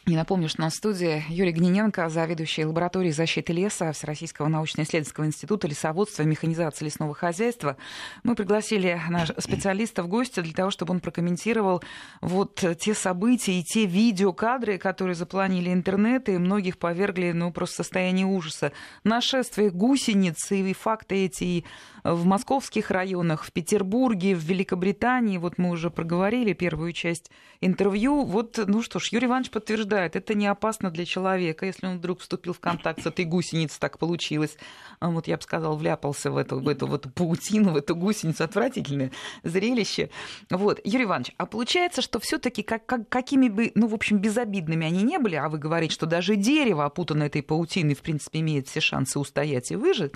И 0.06 0.16
напомню, 0.18 0.50
что 0.50 0.60
на 0.62 0.70
студии 0.70 1.24
Юрий 1.30 1.54
Гниненко, 1.54 2.10
заведующий 2.10 2.66
лабораторией 2.66 3.14
защиты 3.14 3.54
леса 3.54 3.94
Всероссийского 3.94 4.50
научно-исследовательского 4.50 5.26
института 5.26 5.66
лесоводства 5.68 6.24
и 6.24 6.26
механизации 6.26 6.84
лесного 6.84 7.14
хозяйства. 7.14 7.78
Мы 8.24 8.36
пригласили 8.36 9.02
наш 9.10 9.32
специалиста 9.38 10.04
в 10.04 10.10
гости 10.10 10.42
для 10.42 10.54
того, 10.54 10.72
чтобы 10.72 10.92
он 10.92 11.00
прокомментировал 11.00 11.82
вот 12.20 12.64
те 12.80 12.94
события 12.94 13.60
и 13.60 13.64
те 13.64 13.86
видеокадры, 13.86 14.78
которые 14.78 15.16
запланили 15.16 15.72
интернет, 15.72 16.28
и 16.28 16.38
многих 16.38 16.78
повергли 16.78 17.32
ну, 17.32 17.54
просто 17.54 17.78
состояние 17.78 18.26
ужаса. 18.26 18.74
Нашествие 19.06 19.70
гусениц 19.70 20.52
и 20.52 20.74
факты 20.74 21.26
эти 21.26 21.64
в 22.04 22.26
московских 22.26 22.92
районах, 22.92 23.44
в 23.44 23.52
Петербурге, 23.52 24.36
в 24.36 24.40
Великобритании. 24.40 25.38
Вот 25.38 25.58
мы 25.58 25.70
уже 25.70 25.90
проговорили 25.90 26.54
первую 26.54 26.94
часть 26.94 27.32
интервью. 27.62 28.24
Вот, 28.24 28.60
ну 28.66 28.82
что 28.82 29.00
ж, 29.00 29.10
Юрий 29.12 29.28
Иванович 29.28 29.52
подтверждает, 29.52 30.16
это 30.16 30.34
не 30.34 30.48
опасно 30.48 30.92
для 30.92 31.06
человека, 31.06 31.66
если 31.66 31.88
он 31.88 31.98
вдруг 31.98 32.20
вступил 32.20 32.54
в 32.54 32.60
контакт 32.60 33.02
с 33.02 33.06
этой 33.06 33.26
гусеницей, 33.26 33.78
так 33.80 33.98
получилось. 33.98 34.58
А 35.00 35.10
вот 35.10 35.28
я 35.28 35.38
бы 35.38 35.44
сказал, 35.44 35.78
вляпался 35.78 36.32
в 36.32 36.38
эту, 36.38 36.60
в 36.60 36.68
эту, 36.68 36.88
в 36.88 36.98
паутину, 36.98 37.72
в 37.72 37.78
эту 37.78 37.96
гусеницу. 37.96 38.44
Отвратительное 38.44 39.12
зрелище. 39.44 40.10
Вот, 40.50 40.80
Юрий 40.84 41.06
Иванович, 41.06 41.34
а 41.38 41.46
получается, 41.46 42.02
что 42.02 42.20
все 42.20 42.38
таки 42.38 42.64
как, 42.64 42.86
как, 42.86 43.10
какими 43.10 43.50
бы, 43.50 43.72
ну, 43.76 43.88
в 43.88 43.94
общем, 43.94 44.20
безобидными 44.20 44.86
они 44.86 45.04
не 45.04 45.18
были, 45.20 45.36
а 45.36 45.50
вы 45.50 45.58
говорите, 45.58 45.94
что 45.94 46.06
даже 46.06 46.36
дерево, 46.36 46.86
опутанное 46.86 47.28
этой 47.28 47.44
паутиной, 47.44 47.96
в 47.96 48.02
принципе, 48.02 48.40
имеет 48.40 48.68
все 48.68 48.80
шансы 48.80 49.20
устоять 49.20 49.72
и 49.72 49.76
выжить, 49.76 50.14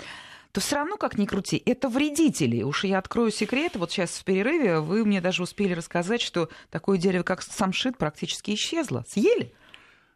то 0.52 0.60
все 0.60 0.76
равно, 0.76 0.96
как 0.96 1.18
ни 1.18 1.24
крути, 1.24 1.60
это 1.64 1.88
вредители. 1.88 2.62
Уж 2.62 2.84
я 2.84 2.98
открою 2.98 3.30
секрет. 3.30 3.72
Вот 3.74 3.90
сейчас 3.90 4.10
в 4.10 4.24
перерыве 4.24 4.80
вы 4.80 5.04
мне 5.04 5.20
даже 5.20 5.42
успели 5.42 5.72
рассказать, 5.72 6.20
что 6.20 6.50
такое 6.70 6.98
дерево, 6.98 7.22
как 7.22 7.42
самшит, 7.42 7.96
практически 7.96 8.52
исчезло. 8.52 9.04
Съели? 9.08 9.52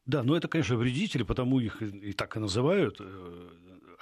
Да, 0.04 0.22
но 0.22 0.36
это, 0.36 0.46
конечно, 0.46 0.76
вредители, 0.76 1.22
потому 1.22 1.58
их 1.58 1.82
и 1.82 2.12
так 2.12 2.36
и 2.36 2.38
называют. 2.38 3.00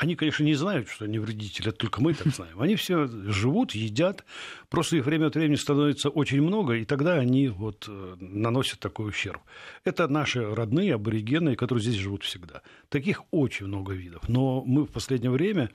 Они, 0.04 0.16
конечно, 0.16 0.44
не 0.44 0.52
знают, 0.52 0.90
что 0.90 1.06
они 1.06 1.18
вредители, 1.18 1.70
это 1.70 1.78
только 1.78 2.02
мы 2.02 2.12
так 2.12 2.26
знаем. 2.26 2.60
Они 2.60 2.76
все 2.76 3.06
живут, 3.06 3.74
едят, 3.74 4.26
просто 4.68 4.98
их 4.98 5.06
время 5.06 5.28
от 5.28 5.34
времени 5.34 5.56
становится 5.56 6.10
очень 6.10 6.42
много, 6.42 6.74
и 6.74 6.84
тогда 6.84 7.14
они 7.14 7.48
вот 7.48 7.86
э, 7.88 8.16
наносят 8.20 8.80
такой 8.80 9.08
ущерб. 9.08 9.40
Это 9.82 10.06
наши 10.06 10.44
родные 10.54 10.96
аборигены, 10.96 11.56
которые 11.56 11.82
здесь 11.82 11.94
живут 11.94 12.22
всегда. 12.22 12.60
Таких 12.90 13.22
очень 13.30 13.64
много 13.64 13.94
видов. 13.94 14.28
Но 14.28 14.62
мы 14.66 14.84
в 14.84 14.90
последнее 14.90 15.30
время 15.30 15.70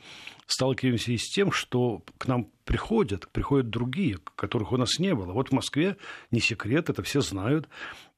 сталкиваемся 0.45 1.12
и 1.12 1.17
с 1.17 1.27
тем, 1.27 1.51
что 1.51 2.03
к 2.19 2.27
нам 2.27 2.51
приходят, 2.69 3.27
приходят 3.31 3.71
другие, 3.71 4.19
которых 4.35 4.71
у 4.71 4.77
нас 4.77 4.99
не 4.99 5.15
было. 5.15 5.33
Вот 5.33 5.49
в 5.49 5.53
Москве, 5.53 5.97
не 6.29 6.39
секрет, 6.39 6.91
это 6.91 7.01
все 7.01 7.19
знают, 7.21 7.67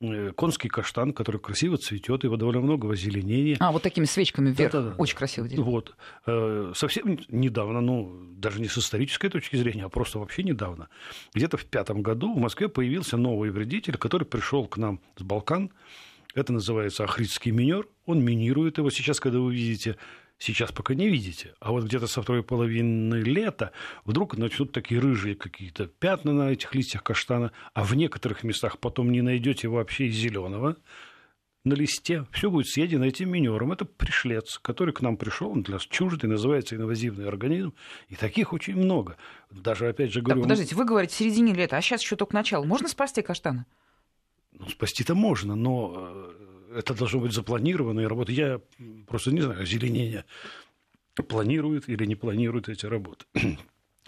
э, 0.02 0.34
конский 0.36 0.68
каштан, 0.68 1.14
который 1.14 1.40
красиво 1.40 1.78
цветет, 1.78 2.26
его 2.26 2.36
довольно 2.36 2.60
много 2.60 2.86
в 2.88 2.92
озеленении. 2.92 3.56
А, 3.62 3.72
вот 3.72 3.82
такими 3.82 4.04
свечками 4.04 4.52
вверх, 4.52 4.74
да, 4.74 4.82
да, 4.82 4.90
да. 4.90 4.96
очень 4.98 5.16
красиво 5.16 5.48
дерево. 5.48 5.64
Вот. 5.64 5.96
Э, 6.26 6.74
совсем 6.76 7.18
недавно, 7.30 7.80
ну, 7.80 8.14
даже 8.36 8.60
не 8.60 8.68
с 8.68 8.78
исторической 8.78 9.30
точки 9.30 9.56
зрения, 9.56 9.86
а 9.86 9.90
просто 9.90 10.20
вообще 10.20 10.44
недавно, 10.44 10.90
где-то 11.34 11.56
в 11.56 11.64
пятом 11.64 12.02
году 12.02 12.34
в 12.34 12.38
Москве 12.38 12.68
появился 12.68 13.16
новый 13.16 13.52
вредитель, 13.52 13.96
который 13.96 14.26
пришел 14.26 14.68
к 14.68 14.76
нам 14.76 15.00
с 15.16 15.24
Балкан, 15.24 15.72
это 16.34 16.54
называется 16.54 17.04
ахридский 17.04 17.52
минер. 17.52 17.88
Он 18.06 18.24
минирует 18.24 18.78
его. 18.78 18.90
Сейчас, 18.90 19.20
когда 19.20 19.40
вы 19.40 19.54
видите 19.54 19.98
Сейчас 20.42 20.72
пока 20.72 20.96
не 20.96 21.08
видите. 21.08 21.54
А 21.60 21.72
вот 21.72 21.84
где-то 21.84 22.08
со 22.08 22.24
второй 22.24 22.42
половины 22.42 23.14
лета 23.14 23.72
вдруг 24.06 24.36
начнут 24.38 24.72
такие 24.72 25.00
рыжие 25.00 25.36
какие-то 25.36 25.86
пятна 25.86 26.34
на 26.34 26.50
этих 26.50 26.74
листьях 26.74 27.04
каштана, 27.04 27.52
а 27.76 27.84
в 27.84 27.94
некоторых 27.94 28.44
местах 28.44 28.80
потом 28.80 29.12
не 29.12 29.22
найдете 29.22 29.68
вообще 29.68 30.10
зеленого 30.10 30.78
на 31.64 31.74
листе. 31.76 32.26
Все 32.32 32.50
будет 32.50 32.66
съедено 32.66 33.06
этим 33.06 33.30
минером. 33.30 33.72
Это 33.72 33.86
пришлец, 33.86 34.58
который 34.58 34.96
к 34.96 35.02
нам 35.02 35.16
пришел, 35.16 35.52
он 35.52 35.62
для 35.62 35.76
нас 35.76 35.84
чуждый, 35.84 36.26
называется 36.26 36.76
инвазивный 36.76 37.28
организм. 37.28 37.76
И 38.08 38.16
таких 38.16 38.52
очень 38.52 38.76
много. 38.76 39.18
Даже, 39.52 39.90
опять 39.90 40.12
же, 40.12 40.22
говорю... 40.22 40.42
Так, 40.42 40.50
подождите, 40.50 40.76
вы 40.76 40.86
говорите 40.86 41.14
в 41.14 41.18
середине 41.20 41.54
лета, 41.54 41.78
а 41.78 41.82
сейчас 41.84 42.02
еще 42.02 42.16
только 42.16 42.34
начало. 42.34 42.66
Можно 42.66 42.88
спасти 42.88 43.22
каштаны? 43.22 43.68
Ну, 44.54 44.68
спасти-то 44.70 45.14
можно, 45.14 45.54
но 45.54 45.94
э, 45.96 46.51
это 46.76 46.94
должно 46.94 47.20
быть 47.20 47.34
запланированная 47.34 48.08
работа. 48.08 48.32
Я 48.32 48.62
просто 49.08 49.32
не 49.32 49.42
знаю, 49.42 49.62
озеленение 49.62 50.26
планирует 51.28 51.90
или 51.90 52.06
не 52.06 52.16
планирует 52.16 52.70
эти 52.70 52.86
работы. 52.86 53.26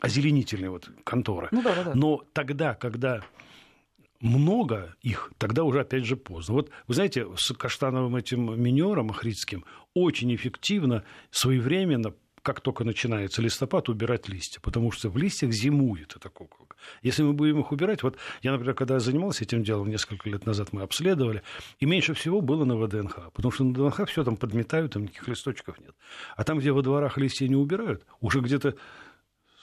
Озеленительные 0.01 0.69
вот 0.69 0.89
конторы. 1.03 1.49
Ну, 1.51 1.61
да, 1.61 1.75
да, 1.75 1.83
да. 1.83 1.91
Но 1.95 2.23
тогда, 2.33 2.73
когда 2.73 3.23
много 4.19 4.95
их, 5.01 5.31
тогда 5.37 5.63
уже 5.63 5.81
опять 5.81 6.05
же 6.05 6.15
поздно. 6.15 6.55
Вот 6.55 6.71
вы 6.87 6.93
знаете, 6.93 7.27
с 7.35 7.53
каштановым 7.53 8.15
этим 8.15 8.59
минером 8.61 9.11
ахридским 9.11 9.65
очень 9.93 10.33
эффективно, 10.33 11.03
своевременно 11.29 12.13
как 12.43 12.59
только 12.59 12.83
начинается 12.83 13.41
листопад, 13.41 13.89
убирать 13.89 14.27
листья, 14.27 14.59
потому 14.59 14.91
что 14.91 15.09
в 15.09 15.17
листьях 15.17 15.51
зимует 15.53 16.13
эта 16.15 16.29
куколка. 16.29 16.75
Если 17.01 17.23
мы 17.23 17.33
будем 17.33 17.61
их 17.61 17.71
убирать, 17.71 18.03
вот 18.03 18.17
я, 18.41 18.51
например, 18.51 18.75
когда 18.75 18.99
занимался 18.99 19.45
этим 19.45 19.63
делом 19.63 19.89
несколько 19.89 20.29
лет 20.29 20.45
назад, 20.45 20.73
мы 20.73 20.81
обследовали, 20.81 21.41
и 21.79 21.85
меньше 21.85 22.13
всего 22.13 22.41
было 22.41 22.65
на 22.65 22.75
ВДНХ, 22.75 23.31
потому 23.33 23.51
что 23.51 23.63
на 23.63 23.71
ВДНХ 23.71 24.09
все 24.09 24.25
там 24.25 24.35
подметают, 24.35 24.91
там 24.93 25.03
никаких 25.03 25.29
листочков 25.29 25.79
нет. 25.79 25.95
А 26.35 26.43
там, 26.43 26.59
где 26.59 26.73
во 26.73 26.81
дворах 26.81 27.17
листья 27.17 27.47
не 27.47 27.55
убирают, 27.55 28.05
уже 28.19 28.41
где-то 28.41 28.75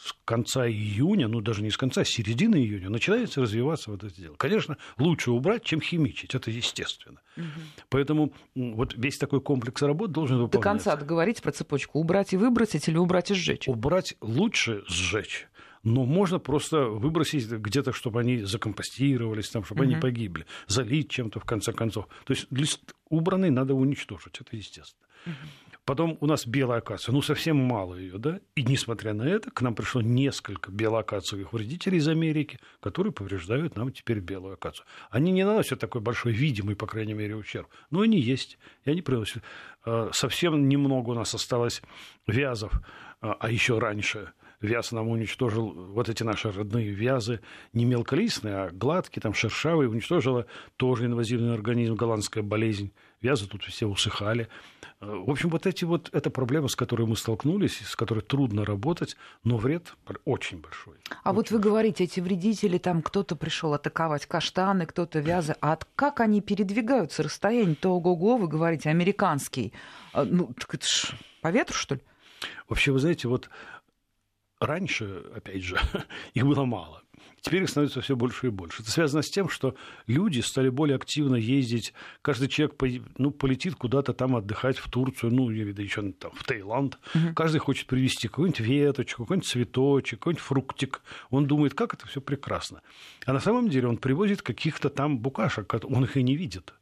с 0.03 0.15
конца 0.25 0.67
июня, 0.67 1.29
ну 1.29 1.41
даже 1.41 1.63
не 1.63 1.71
с 1.71 1.77
конца, 1.77 2.01
а 2.01 2.05
с 2.05 2.09
середины 2.09 2.57
июня 2.57 2.89
начинается 2.89 3.43
развиваться 3.43 3.91
вот 3.91 4.03
это 4.03 4.15
дело. 4.15 4.35
Конечно, 4.37 4.79
лучше 4.97 5.31
убрать, 5.31 5.63
чем 5.63 5.81
химичить, 5.81 6.35
это 6.35 6.51
естественно. 6.51 7.21
Угу. 7.37 7.45
Поэтому 7.91 8.33
вот 8.55 8.95
весь 8.97 9.19
такой 9.19 9.41
комплекс 9.41 9.83
работ 9.83 10.11
должен 10.13 10.39
выполняться. 10.39 10.59
До 10.59 10.63
конца 10.63 10.97
договорить 10.97 11.43
про 11.43 11.53
цепочку, 11.53 11.99
убрать 11.99 12.33
и 12.33 12.39
выбросить 12.39 12.89
или 12.89 12.97
убрать 12.97 13.31
и 13.31 13.35
сжечь? 13.35 13.69
Убрать 13.69 14.15
лучше 14.21 14.85
сжечь 14.89 15.49
но 15.83 16.05
можно 16.05 16.39
просто 16.39 16.85
выбросить 16.85 17.49
где-то, 17.49 17.95
чтобы 17.95 18.21
они 18.21 18.43
закомпостировались, 18.43 19.49
там, 19.49 19.65
чтобы 19.65 19.85
угу. 19.85 19.91
они 19.91 20.01
погибли, 20.01 20.45
залить 20.67 21.09
чем-то 21.09 21.41
в 21.41 21.45
конце 21.45 21.73
концов. 21.73 22.07
То 22.25 22.35
есть 22.35 22.47
лист 22.51 22.95
убранный 23.09 23.51
надо 23.51 23.75
уничтожить, 23.75 24.41
это 24.41 24.57
естественно. 24.57 25.07
Угу. 25.27 25.35
Потом 25.91 26.17
у 26.21 26.27
нас 26.27 26.47
белая 26.47 26.79
акация, 26.79 27.13
ну 27.13 27.21
совсем 27.21 27.57
мало 27.57 27.97
ее, 27.97 28.17
да, 28.17 28.39
и 28.55 28.63
несмотря 28.63 29.13
на 29.13 29.25
это, 29.25 29.51
к 29.51 29.61
нам 29.61 29.75
пришло 29.75 30.01
несколько 30.01 30.71
белоакациевых 30.71 31.53
вредителей 31.53 31.99
из 31.99 32.07
Америки, 32.07 32.61
которые 32.79 33.13
повреждают 33.13 33.75
нам 33.75 33.91
теперь 33.91 34.21
белую 34.21 34.55
акацию. 34.55 34.87
Они 35.11 35.33
не 35.33 35.43
наносят 35.43 35.81
такой 35.81 36.01
большой 36.01 36.31
видимый, 36.31 36.77
по 36.77 36.87
крайней 36.87 37.15
мере, 37.15 37.35
ущерб, 37.35 37.67
но 37.91 38.03
они 38.03 38.21
есть, 38.21 38.57
и 38.85 38.91
они 38.93 39.03
приносят. 39.03 39.43
А, 39.85 40.11
совсем 40.13 40.69
немного 40.69 41.11
у 41.11 41.15
нас 41.15 41.35
осталось 41.35 41.83
вязов, 42.25 42.73
а, 43.21 43.37
а 43.41 43.51
еще 43.51 43.81
раньше 43.81 44.31
вяз 44.61 44.93
нам 44.93 45.09
уничтожил 45.09 45.73
вот 45.73 46.09
эти 46.09 46.23
наши 46.23 46.53
родные 46.53 46.91
вязы, 46.91 47.41
не 47.73 47.85
мелколистные, 47.85 48.55
а 48.55 48.71
гладкие, 48.71 49.23
там 49.23 49.35
шершавые, 49.35 49.89
уничтожила 49.89 50.47
тоже 50.77 51.07
инвазивный 51.07 51.55
организм, 51.55 51.95
голландская 51.95 52.45
болезнь. 52.45 52.93
Вязы 53.21 53.49
тут 53.49 53.65
все 53.65 53.87
усыхали. 53.87 54.49
В 55.01 55.31
общем, 55.31 55.49
вот 55.49 55.67
эти 55.67 55.87
вот, 55.87 56.11
эта 56.13 56.29
проблема, 56.29 56.69
с 56.69 56.77
которой 56.77 57.07
мы 57.07 57.17
столкнулись, 57.17 57.79
с 57.79 57.97
которой 57.97 58.21
трудно 58.21 58.67
работать, 58.67 59.17
но 59.45 59.57
вред 59.57 59.95
очень 60.27 60.59
большой. 60.61 60.97
А 61.23 61.31
очень 61.31 61.37
вот 61.37 61.51
вы 61.51 61.59
говорите, 61.59 62.05
эти 62.05 62.21
вредители, 62.21 62.77
там 62.77 63.01
кто-то 63.01 63.35
пришел 63.35 63.73
атаковать 63.73 64.27
каштаны, 64.27 64.85
кто-то 64.85 65.21
вязы. 65.21 65.57
А 65.63 65.79
как 65.97 66.21
они 66.21 66.43
передвигаются? 66.43 67.23
Расстояние-то 67.23 67.89
ого-го, 67.95 68.37
вы 68.37 68.47
говорите, 68.47 68.91
американский. 68.91 69.73
А, 70.13 70.25
ну, 70.25 70.53
так 70.59 70.75
это 70.75 70.87
ж 70.87 71.13
по 71.41 71.51
ветру, 71.51 71.75
что 71.75 71.95
ли? 71.95 72.03
Вообще, 72.69 72.93
вы 72.93 72.99
знаете, 72.99 73.27
вот 73.27 73.49
раньше, 74.59 75.25
опять 75.35 75.63
же, 75.63 75.79
их 76.35 76.45
было 76.45 76.67
мало. 76.67 77.03
Теперь 77.41 77.63
их 77.63 77.71
становится 77.71 78.01
все 78.01 78.17
больше 78.17 78.49
и 78.49 78.51
больше. 78.51 78.83
Это 78.83 78.91
связано 78.91 79.23
с 79.23 79.31
тем, 79.31 79.49
что 79.49 79.75
люди 80.07 80.41
стали 80.41 80.69
более 80.69 80.97
активно 80.97 81.37
ездить. 81.37 81.95
Каждый 82.23 82.49
человек 82.49 82.77
ну, 83.17 83.31
полетит 83.31 83.77
куда-то 83.77 84.13
там 84.13 84.37
отдыхать 84.37 84.79
в 84.79 84.91
Турцию, 84.91 85.33
ну, 85.33 85.51
или 85.51 85.73
да 85.73 85.83
еще 85.83 86.13
там, 86.13 86.33
в 86.35 86.45
Таиланд. 86.45 86.99
Угу. 87.15 87.35
Каждый 87.35 87.59
хочет 87.59 87.87
привезти 87.87 88.29
какую-нибудь 88.29 88.61
веточку, 88.61 89.25
какой-нибудь 89.25 89.49
цветочек, 89.49 90.19
какой-нибудь 90.19 90.43
фруктик. 90.45 91.03
Он 91.31 91.47
думает, 91.47 91.75
как 91.75 91.95
это 91.95 92.07
все 92.07 92.21
прекрасно. 92.21 92.83
А 93.25 93.33
на 93.33 93.41
самом 93.41 93.69
деле 93.71 93.89
он 93.89 93.97
привозит 93.97 94.43
каких-то 94.43 94.91
там 94.91 95.19
букашек, 95.19 95.73
он 95.85 96.05
их 96.05 96.17
и 96.17 96.23
не 96.23 96.37
видит. 96.37 96.75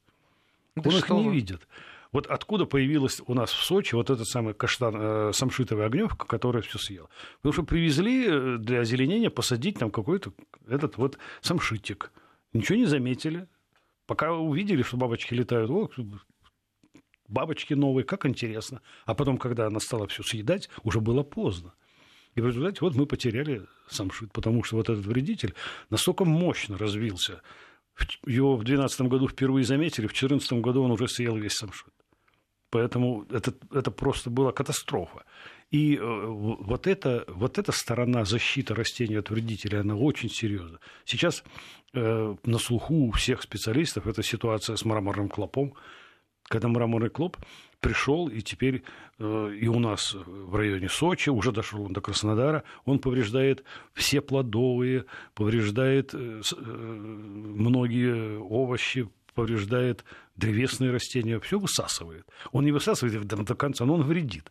Да 0.74 0.90
он 0.90 0.96
их 0.96 1.10
не 1.10 1.24
вы? 1.24 1.34
видит. 1.34 1.66
Вот 2.12 2.26
откуда 2.26 2.64
появилась 2.64 3.20
у 3.26 3.34
нас 3.34 3.50
в 3.50 3.62
Сочи 3.62 3.94
вот 3.94 4.10
этот 4.10 4.26
самый 4.26 4.54
каштан, 4.54 4.94
э, 4.96 5.32
самшитовая 5.32 5.86
огневка, 5.86 6.26
которая 6.26 6.62
все 6.62 6.78
съела. 6.78 7.08
Потому 7.36 7.52
что 7.52 7.62
привезли 7.64 8.26
э, 8.26 8.56
для 8.58 8.80
озеленения 8.80 9.30
посадить 9.30 9.78
там 9.78 9.90
какой-то 9.90 10.32
этот 10.66 10.96
вот 10.96 11.18
самшитик. 11.40 12.12
Ничего 12.52 12.78
не 12.78 12.86
заметили. 12.86 13.46
Пока 14.06 14.32
увидели, 14.32 14.82
что 14.82 14.96
бабочки 14.96 15.34
летают, 15.34 15.70
о, 15.70 15.90
бабочки 17.28 17.74
новые, 17.74 18.04
как 18.04 18.24
интересно. 18.24 18.80
А 19.04 19.14
потом, 19.14 19.36
когда 19.36 19.66
она 19.66 19.80
стала 19.80 20.06
все 20.06 20.22
съедать, 20.22 20.70
уже 20.82 21.00
было 21.00 21.22
поздно. 21.22 21.74
И 22.34 22.40
в 22.40 22.46
результате 22.46 22.78
вот 22.80 22.94
мы 22.94 23.04
потеряли 23.04 23.66
самшит, 23.88 24.32
потому 24.32 24.62
что 24.62 24.76
вот 24.76 24.88
этот 24.88 25.04
вредитель 25.04 25.54
настолько 25.90 26.24
мощно 26.24 26.78
развился. 26.78 27.42
Его 28.26 28.56
в 28.56 28.64
2012 28.64 29.00
году 29.02 29.28
впервые 29.28 29.64
заметили, 29.64 30.06
в 30.06 30.12
2014 30.12 30.52
году 30.54 30.82
он 30.82 30.90
уже 30.90 31.08
съел 31.08 31.36
весь 31.36 31.54
самшит. 31.54 31.92
Поэтому 32.70 33.24
это, 33.30 33.54
это 33.72 33.90
просто 33.90 34.30
была 34.30 34.52
катастрофа. 34.52 35.24
И 35.70 35.96
э, 35.96 36.00
вот, 36.00 36.86
это, 36.86 37.24
вот 37.28 37.58
эта 37.58 37.72
сторона 37.72 38.24
защиты 38.24 38.74
растений 38.74 39.16
от 39.16 39.30
вредителей, 39.30 39.80
она 39.80 39.96
очень 39.96 40.30
серьезна. 40.30 40.78
Сейчас 41.04 41.44
э, 41.94 42.36
на 42.44 42.58
слуху 42.58 43.08
у 43.08 43.10
всех 43.12 43.42
специалистов 43.42 44.06
эта 44.06 44.22
ситуация 44.22 44.76
с 44.76 44.84
мраморным 44.84 45.28
клопом, 45.28 45.74
когда 46.48 46.68
мраморный 46.68 47.10
клоп 47.10 47.36
пришел, 47.80 48.28
и 48.28 48.40
теперь 48.40 48.82
э, 49.18 49.56
и 49.60 49.68
у 49.68 49.78
нас 49.78 50.14
в 50.14 50.54
районе 50.56 50.88
Сочи, 50.88 51.30
уже 51.30 51.52
дошел 51.52 51.82
он 51.82 51.92
до 51.92 52.00
Краснодара, 52.00 52.64
он 52.84 52.98
повреждает 52.98 53.64
все 53.94 54.20
плодовые, 54.20 55.04
повреждает 55.34 56.14
э, 56.14 56.40
э, 56.40 56.62
многие 56.62 58.38
овощи, 58.38 59.08
повреждает 59.34 60.04
древесные 60.36 60.90
растения, 60.90 61.38
все 61.38 61.58
высасывает. 61.58 62.26
Он 62.50 62.64
не 62.64 62.72
высасывает 62.72 63.24
до 63.26 63.54
конца, 63.54 63.84
но 63.84 63.94
он 63.94 64.02
вредит. 64.02 64.50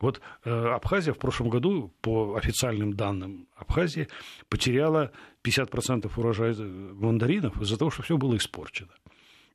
Вот 0.00 0.20
э, 0.44 0.50
Абхазия 0.50 1.12
в 1.12 1.18
прошлом 1.18 1.48
году, 1.48 1.92
по 2.00 2.34
официальным 2.36 2.94
данным 2.94 3.46
Абхазии, 3.54 4.08
потеряла 4.48 5.12
50% 5.44 6.10
урожая 6.16 6.54
мандаринов 6.54 7.60
из-за 7.60 7.76
того, 7.76 7.90
что 7.90 8.02
все 8.02 8.16
было 8.16 8.36
испорчено. 8.36 8.90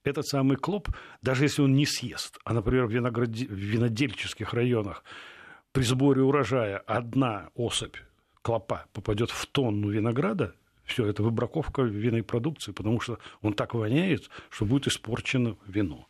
Этот 0.07 0.25
самый 0.25 0.55
клоп, 0.55 0.87
даже 1.21 1.43
если 1.43 1.61
он 1.61 1.75
не 1.75 1.85
съест, 1.85 2.39
а, 2.45 2.53
например, 2.53 2.85
в, 2.85 2.91
винограде... 2.91 3.45
в 3.45 3.51
винодельческих 3.51 4.53
районах 4.53 5.03
при 5.73 5.83
сборе 5.83 6.21
урожая 6.21 6.77
одна 6.77 7.49
особь 7.55 7.97
клопа 8.41 8.85
попадет 8.93 9.31
в 9.31 9.45
тонну 9.47 9.89
винограда, 9.89 10.55
все, 10.85 11.05
это 11.05 11.23
выбраковка 11.23 11.81
винной 11.81 12.23
продукции, 12.23 12.71
потому 12.71 13.01
что 13.01 13.19
он 13.41 13.51
так 13.51 13.73
воняет, 13.73 14.29
что 14.49 14.63
будет 14.63 14.87
испорчено 14.87 15.57
вино. 15.67 16.07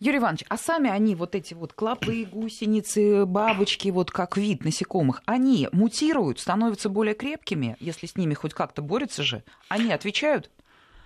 Юрий 0.00 0.18
Иванович, 0.18 0.44
а 0.48 0.56
сами 0.56 0.88
они, 0.88 1.14
вот 1.14 1.34
эти 1.34 1.52
вот 1.52 1.74
клопы, 1.74 2.24
гусеницы, 2.24 3.26
бабочки, 3.26 3.90
вот 3.90 4.10
как 4.10 4.38
вид 4.38 4.64
насекомых, 4.64 5.20
они 5.26 5.68
мутируют, 5.72 6.40
становятся 6.40 6.88
более 6.88 7.14
крепкими, 7.14 7.76
если 7.78 8.06
с 8.06 8.16
ними 8.16 8.32
хоть 8.32 8.54
как-то 8.54 8.80
борются 8.80 9.22
же? 9.22 9.44
Они 9.68 9.92
отвечают? 9.92 10.50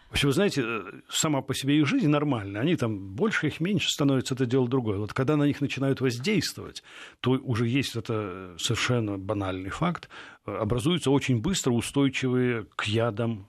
Вообще, 0.08 0.26
вы 0.26 0.32
знаете, 0.32 0.62
э, 0.64 0.82
сама 1.10 1.42
по 1.42 1.54
себе 1.54 1.78
их 1.78 1.86
жизнь 1.86 2.08
нормальная. 2.08 2.62
Они 2.62 2.76
там 2.76 2.98
больше, 3.14 3.46
их 3.46 3.60
меньше 3.60 3.90
становится, 3.90 4.34
это 4.34 4.46
дело 4.46 4.66
другое. 4.66 4.98
Вот 4.98 5.12
когда 5.12 5.36
на 5.36 5.44
них 5.44 5.60
начинают 5.60 6.00
воздействовать, 6.00 6.82
то 7.20 7.32
уже 7.32 7.66
есть 7.66 7.94
это 7.94 8.54
совершенно 8.58 9.18
банальный 9.18 9.70
факт. 9.70 10.08
Э, 10.46 10.56
образуются 10.56 11.10
очень 11.10 11.40
быстро 11.40 11.72
устойчивые 11.72 12.66
к 12.74 12.84
ядам 12.84 13.46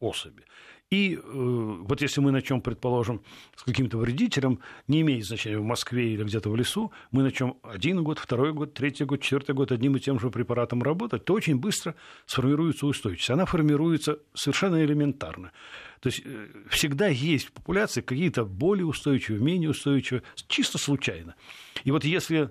особи. 0.00 0.44
И 0.92 1.16
э, 1.16 1.20
вот 1.24 2.02
если 2.02 2.20
мы 2.20 2.32
начнем, 2.32 2.60
предположим, 2.60 3.22
с 3.56 3.62
каким-то 3.62 3.96
вредителем, 3.96 4.58
не 4.88 5.00
имеет 5.00 5.24
значения 5.24 5.56
в 5.56 5.64
Москве 5.64 6.12
или 6.12 6.22
где-то 6.22 6.50
в 6.50 6.56
лесу, 6.56 6.92
мы 7.10 7.22
начнем 7.22 7.54
один 7.62 8.04
год, 8.04 8.18
второй 8.18 8.52
год, 8.52 8.74
третий 8.74 9.06
год, 9.06 9.22
четвертый 9.22 9.54
год 9.54 9.72
одним 9.72 9.96
и 9.96 10.00
тем 10.00 10.20
же 10.20 10.28
препаратом 10.28 10.82
работать, 10.82 11.24
то 11.24 11.32
очень 11.32 11.56
быстро 11.56 11.94
сформируется 12.26 12.86
устойчивость. 12.86 13.30
Она 13.30 13.46
формируется 13.46 14.18
совершенно 14.34 14.84
элементарно. 14.84 15.52
То 16.00 16.10
есть 16.10 16.20
э, 16.26 16.48
всегда 16.68 17.06
есть 17.06 17.46
в 17.46 17.52
популяции 17.52 18.02
какие-то 18.02 18.44
более 18.44 18.84
устойчивые, 18.84 19.42
менее 19.42 19.70
устойчивые, 19.70 20.24
чисто 20.46 20.76
случайно. 20.76 21.36
И 21.84 21.90
вот 21.90 22.04
если 22.04 22.50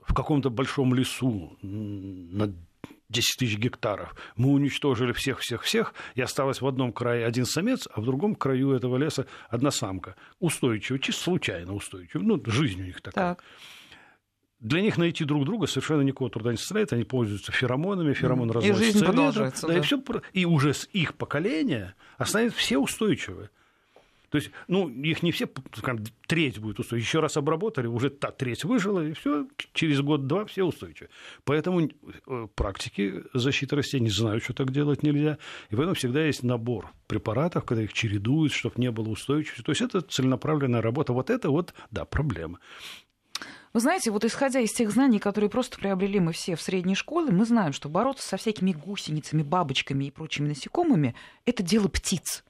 в 0.00 0.14
каком-то 0.14 0.50
большом 0.50 0.94
лесу 0.94 1.56
на 1.62 2.52
10 3.12 3.38
тысяч 3.38 3.58
гектаров. 3.58 4.14
Мы 4.36 4.50
уничтожили 4.50 5.12
всех-всех-всех, 5.12 5.94
и 6.14 6.22
осталось 6.22 6.60
в 6.60 6.66
одном 6.66 6.92
крае 6.92 7.26
один 7.26 7.44
самец, 7.44 7.86
а 7.92 8.00
в 8.00 8.04
другом 8.04 8.34
краю 8.34 8.72
этого 8.72 8.96
леса 8.96 9.26
одна 9.48 9.70
самка. 9.70 10.16
Устойчиво, 10.40 10.98
чисто 10.98 11.22
случайно 11.22 11.74
устойчиво. 11.74 12.22
Ну, 12.22 12.42
жизнь 12.46 12.80
у 12.80 12.84
них 12.84 13.00
такая. 13.00 13.34
Так. 13.34 13.44
Для 14.62 14.80
них 14.80 14.96
найти 14.96 15.24
друг 15.24 15.44
друга 15.44 15.66
совершенно 15.66 16.02
никакого 16.02 16.30
труда 16.30 16.52
не 16.52 16.56
составляет. 16.56 16.92
Они 16.92 17.02
пользуются 17.02 17.50
феромонами, 17.50 18.14
феромон 18.14 18.48
mm. 18.48 18.52
разводится. 18.52 18.82
И 18.82 18.86
жизнь 18.86 19.04
продолжается. 19.04 19.66
Да, 19.66 19.72
да. 19.72 19.78
И, 19.78 19.82
всё, 19.82 20.02
и 20.32 20.44
уже 20.44 20.72
с 20.72 20.88
их 20.92 21.14
поколения 21.14 21.96
останется 22.16 22.58
все 22.58 22.78
устойчивые. 22.78 23.50
То 24.32 24.38
есть, 24.38 24.50
ну, 24.66 24.88
их 24.88 25.22
не 25.22 25.30
все, 25.30 25.46
скажем, 25.76 26.04
треть 26.26 26.58
будет 26.58 26.80
устойчива. 26.80 27.06
Еще 27.06 27.20
раз 27.20 27.36
обработали, 27.36 27.86
уже 27.86 28.08
та 28.08 28.30
треть 28.30 28.64
выжила, 28.64 29.06
и 29.06 29.12
все, 29.12 29.46
через 29.74 30.00
год-два 30.00 30.46
все 30.46 30.64
устойчивы. 30.64 31.10
Поэтому 31.44 31.82
э, 31.82 32.48
практики 32.54 33.24
защиты 33.34 33.76
растений 33.76 34.08
знают, 34.08 34.42
что 34.42 34.54
так 34.54 34.72
делать 34.72 35.02
нельзя. 35.02 35.36
И 35.68 35.76
поэтому 35.76 35.94
всегда 35.94 36.24
есть 36.24 36.42
набор 36.42 36.88
препаратов, 37.08 37.66
когда 37.66 37.82
их 37.82 37.92
чередуют, 37.92 38.54
чтобы 38.54 38.76
не 38.78 38.90
было 38.90 39.10
устойчивости. 39.10 39.62
То 39.62 39.72
есть 39.72 39.82
это 39.82 40.00
целенаправленная 40.00 40.80
работа. 40.80 41.12
Вот 41.12 41.28
это 41.28 41.50
вот, 41.50 41.74
да, 41.90 42.06
проблема. 42.06 42.58
Вы 43.74 43.80
знаете, 43.80 44.10
вот 44.10 44.24
исходя 44.24 44.60
из 44.60 44.72
тех 44.72 44.90
знаний, 44.90 45.18
которые 45.18 45.50
просто 45.50 45.76
приобрели 45.76 46.20
мы 46.20 46.32
все 46.32 46.56
в 46.56 46.62
средней 46.62 46.94
школе, 46.94 47.32
мы 47.32 47.44
знаем, 47.44 47.74
что 47.74 47.90
бороться 47.90 48.26
со 48.26 48.38
всякими 48.38 48.72
гусеницами, 48.72 49.42
бабочками 49.42 50.06
и 50.06 50.10
прочими 50.10 50.48
насекомыми– 50.48 51.14
это 51.44 51.62
дело 51.62 51.88
птиц. 51.88 52.44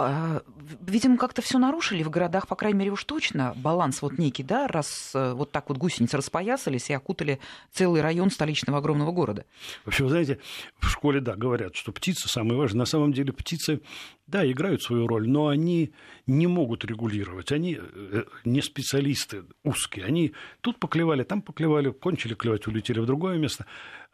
А, 0.00 0.42
видимо, 0.80 1.18
как-то 1.18 1.42
все 1.42 1.58
нарушили 1.58 2.04
в 2.04 2.10
городах, 2.10 2.46
по 2.46 2.54
крайней 2.54 2.78
мере, 2.78 2.92
уж 2.92 3.02
точно 3.02 3.52
баланс 3.56 4.00
вот 4.00 4.16
некий, 4.16 4.44
да, 4.44 4.68
раз 4.68 5.10
э, 5.12 5.32
вот 5.32 5.50
так 5.50 5.68
вот 5.68 5.76
гусеницы 5.76 6.16
распоясались 6.16 6.88
и 6.88 6.92
окутали 6.92 7.40
целый 7.72 8.00
район 8.00 8.30
столичного 8.30 8.78
огромного 8.78 9.10
города. 9.10 9.44
Вообще, 9.84 10.04
вы 10.04 10.10
знаете, 10.10 10.38
в 10.78 10.88
школе, 10.88 11.20
да, 11.20 11.34
говорят, 11.34 11.74
что 11.74 11.90
птицы 11.90 12.28
самые 12.28 12.56
важные. 12.56 12.78
На 12.78 12.84
самом 12.84 13.12
деле 13.12 13.32
птицы, 13.32 13.80
да, 14.28 14.48
играют 14.48 14.84
свою 14.84 15.08
роль, 15.08 15.28
но 15.28 15.48
они 15.48 15.90
не 16.28 16.46
могут 16.46 16.84
регулировать. 16.84 17.50
Они 17.50 17.76
э, 17.80 18.22
не 18.44 18.62
специалисты 18.62 19.46
узкие. 19.64 20.04
Они 20.04 20.32
тут 20.60 20.78
поклевали, 20.78 21.24
там 21.24 21.42
поклевали, 21.42 21.90
кончили 21.90 22.34
клевать, 22.34 22.68
улетели 22.68 23.00
в 23.00 23.06
другое 23.06 23.36
место 23.36 23.66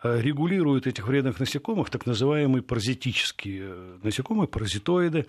э, 0.02 0.18
регулируют 0.22 0.86
этих 0.86 1.06
вредных 1.06 1.40
насекомых, 1.40 1.90
так 1.90 2.06
называемые 2.06 2.62
паразитические 2.62 3.98
насекомые, 4.02 4.48
паразитоиды, 4.48 5.26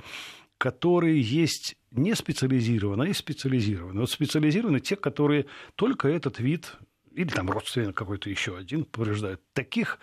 которые 0.65 1.21
есть 1.21 1.75
не 1.91 2.15
специализированные, 2.15 3.05
а 3.05 3.07
есть 3.09 3.19
специализированные. 3.19 3.99
Вот 3.99 4.09
специализированные 4.09 4.79
те, 4.79 4.95
которые 4.95 5.45
только 5.75 6.07
этот 6.07 6.39
вид 6.39 6.73
или 7.13 7.27
там 7.27 7.51
родственник 7.51 7.95
какой-то 7.95 8.31
еще 8.31 8.57
один 8.57 8.83
повреждают. 8.83 9.41
Таких 9.53 9.99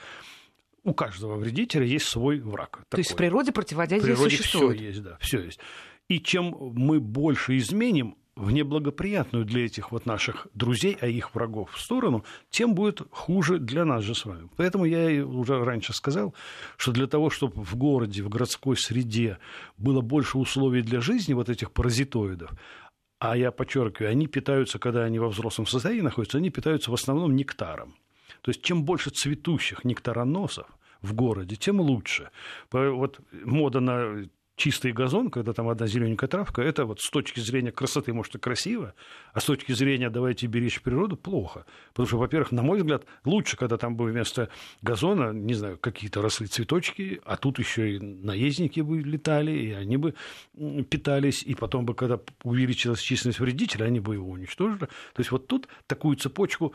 у 0.84 0.94
каждого 0.94 1.34
вредителя 1.34 1.84
есть 1.84 2.06
свой 2.06 2.38
враг. 2.38 2.76
То 2.76 2.84
такой. 2.90 3.00
есть 3.00 3.10
в 3.10 3.16
природе 3.16 3.50
противодействие 3.50 4.14
в 4.14 4.18
природе 4.18 4.36
существует? 4.36 4.76
Все 4.76 4.86
есть, 4.86 5.02
да, 5.02 5.18
все 5.20 5.40
есть. 5.40 5.58
И 6.06 6.20
чем 6.20 6.54
мы 6.76 7.00
больше 7.00 7.56
изменим 7.56 8.16
в 8.34 8.50
неблагоприятную 8.50 9.44
для 9.44 9.66
этих 9.66 9.92
вот 9.92 10.06
наших 10.06 10.46
друзей, 10.54 10.96
а 11.00 11.06
их 11.06 11.34
врагов 11.34 11.70
в 11.72 11.80
сторону, 11.80 12.24
тем 12.50 12.74
будет 12.74 13.02
хуже 13.10 13.58
для 13.58 13.84
нас 13.84 14.04
же 14.04 14.14
с 14.14 14.24
вами. 14.24 14.48
Поэтому 14.56 14.84
я 14.84 15.24
уже 15.24 15.62
раньше 15.62 15.92
сказал, 15.92 16.34
что 16.76 16.92
для 16.92 17.06
того, 17.06 17.28
чтобы 17.30 17.62
в 17.62 17.76
городе, 17.76 18.22
в 18.22 18.28
городской 18.28 18.76
среде 18.76 19.38
было 19.76 20.00
больше 20.00 20.38
условий 20.38 20.82
для 20.82 21.00
жизни 21.00 21.34
вот 21.34 21.48
этих 21.48 21.72
паразитоидов, 21.72 22.50
а 23.18 23.36
я 23.36 23.52
подчеркиваю, 23.52 24.10
они 24.10 24.26
питаются, 24.26 24.78
когда 24.78 25.04
они 25.04 25.18
во 25.18 25.28
взрослом 25.28 25.66
состоянии 25.66 26.02
находятся, 26.02 26.38
они 26.38 26.50
питаются 26.50 26.90
в 26.90 26.94
основном 26.94 27.36
нектаром. 27.36 27.94
То 28.40 28.50
есть 28.50 28.62
чем 28.62 28.84
больше 28.84 29.10
цветущих 29.10 29.84
нектароносов 29.84 30.66
в 31.02 31.14
городе, 31.14 31.54
тем 31.56 31.80
лучше. 31.80 32.30
Вот 32.72 33.20
мода 33.44 33.80
на 33.80 34.26
чистый 34.62 34.92
газон, 34.92 35.28
когда 35.28 35.52
там 35.52 35.68
одна 35.68 35.88
зелененькая 35.88 36.28
травка, 36.28 36.62
это 36.62 36.84
вот 36.84 37.00
с 37.00 37.10
точки 37.10 37.40
зрения 37.40 37.72
красоты, 37.72 38.12
может, 38.12 38.36
и 38.36 38.38
красиво, 38.38 38.94
а 39.32 39.40
с 39.40 39.44
точки 39.44 39.72
зрения 39.72 40.08
давайте 40.08 40.46
беречь 40.46 40.80
природу, 40.82 41.16
плохо. 41.16 41.66
Потому 41.88 42.06
что, 42.06 42.18
во-первых, 42.18 42.52
на 42.52 42.62
мой 42.62 42.78
взгляд, 42.78 43.04
лучше, 43.24 43.56
когда 43.56 43.76
там 43.76 43.96
бы 43.96 44.04
вместо 44.04 44.50
газона, 44.80 45.32
не 45.32 45.54
знаю, 45.54 45.78
какие-то 45.78 46.22
росли 46.22 46.46
цветочки, 46.46 47.20
а 47.24 47.36
тут 47.36 47.58
еще 47.58 47.96
и 47.96 47.98
наездники 47.98 48.78
бы 48.80 49.00
летали, 49.00 49.50
и 49.50 49.72
они 49.72 49.96
бы 49.96 50.14
питались, 50.88 51.42
и 51.42 51.56
потом 51.56 51.84
бы, 51.84 51.94
когда 51.94 52.20
увеличилась 52.44 53.00
численность 53.00 53.40
вредителей, 53.40 53.86
они 53.86 53.98
бы 53.98 54.14
его 54.14 54.30
уничтожили. 54.30 54.86
То 54.86 55.18
есть 55.18 55.32
вот 55.32 55.48
тут 55.48 55.66
такую 55.88 56.16
цепочку 56.16 56.72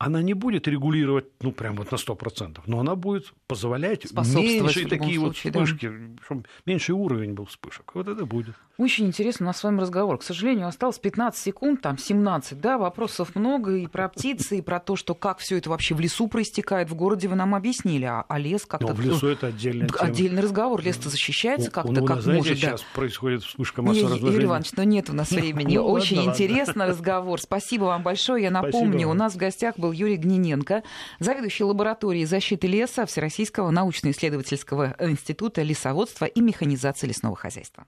она 0.00 0.22
не 0.22 0.32
будет 0.32 0.66
регулировать, 0.66 1.26
ну, 1.42 1.52
прям 1.52 1.76
вот 1.76 1.92
на 1.92 1.96
100%, 1.96 2.60
но 2.64 2.80
она 2.80 2.96
будет 2.96 3.34
позволять 3.46 4.10
меньше 4.10 4.88
такие 4.88 5.20
случае, 5.20 5.52
вот 5.52 5.66
вспышки, 5.66 5.88
да. 5.90 6.22
чтобы 6.24 6.44
меньший 6.64 6.92
уровень 6.92 7.34
был 7.34 7.44
вспышек. 7.44 7.94
Вот 7.94 8.08
это 8.08 8.24
будет. 8.24 8.54
Очень 8.78 9.08
интересно 9.08 9.44
у 9.44 9.48
нас 9.48 9.58
с 9.58 9.62
вами 9.62 9.78
разговор. 9.78 10.16
К 10.16 10.22
сожалению, 10.22 10.68
осталось 10.68 10.98
15 10.98 11.38
секунд, 11.38 11.82
там 11.82 11.98
17, 11.98 12.58
да, 12.58 12.78
вопросов 12.78 13.34
много 13.34 13.76
и 13.76 13.86
про 13.88 14.08
птицы, 14.08 14.56
и 14.56 14.62
про 14.62 14.80
то, 14.80 14.96
что 14.96 15.14
как 15.14 15.36
все 15.36 15.58
это 15.58 15.68
вообще 15.68 15.94
в 15.94 16.00
лесу 16.00 16.28
проистекает, 16.28 16.88
в 16.88 16.94
городе 16.94 17.28
вы 17.28 17.34
нам 17.34 17.54
объяснили, 17.54 18.06
а, 18.06 18.24
а 18.26 18.38
лес 18.38 18.64
как-то... 18.64 18.88
Но 18.88 18.94
в 18.94 19.00
лесу 19.02 19.26
это 19.26 19.48
отдельная 19.48 19.86
тема. 19.86 20.00
Отдельный 20.00 20.40
разговор, 20.40 20.80
лес-то 20.80 21.10
защищается 21.10 21.70
как-то, 21.70 21.92
ну, 21.92 22.06
как 22.06 22.22
знаете, 22.22 22.48
может. 22.48 22.58
сейчас 22.58 22.80
да. 22.80 22.86
происходит 22.94 23.42
вспышка 23.42 23.82
массоразложения. 23.82 24.32
Юрий 24.32 24.46
Иванович, 24.46 24.72
но 24.78 24.82
нет 24.84 25.10
у 25.10 25.12
нас 25.12 25.30
времени. 25.30 25.76
Ну, 25.76 25.84
Очень 25.84 26.24
интересный 26.24 26.86
разговор. 26.86 27.38
Спасибо 27.38 27.84
вам 27.84 28.02
большое. 28.02 28.44
Я 28.44 28.50
напомню, 28.50 29.10
у 29.10 29.14
нас 29.14 29.34
в 29.34 29.36
гостях 29.36 29.74
был 29.90 29.92
Юрий 29.92 30.16
Гниненко, 30.16 30.82
заведующий 31.18 31.64
лабораторией 31.64 32.24
защиты 32.24 32.68
леса 32.68 33.06
Всероссийского 33.06 33.70
научно-исследовательского 33.70 34.94
института 35.00 35.62
лесоводства 35.62 36.26
и 36.26 36.40
механизации 36.40 37.08
лесного 37.08 37.36
хозяйства. 37.36 37.86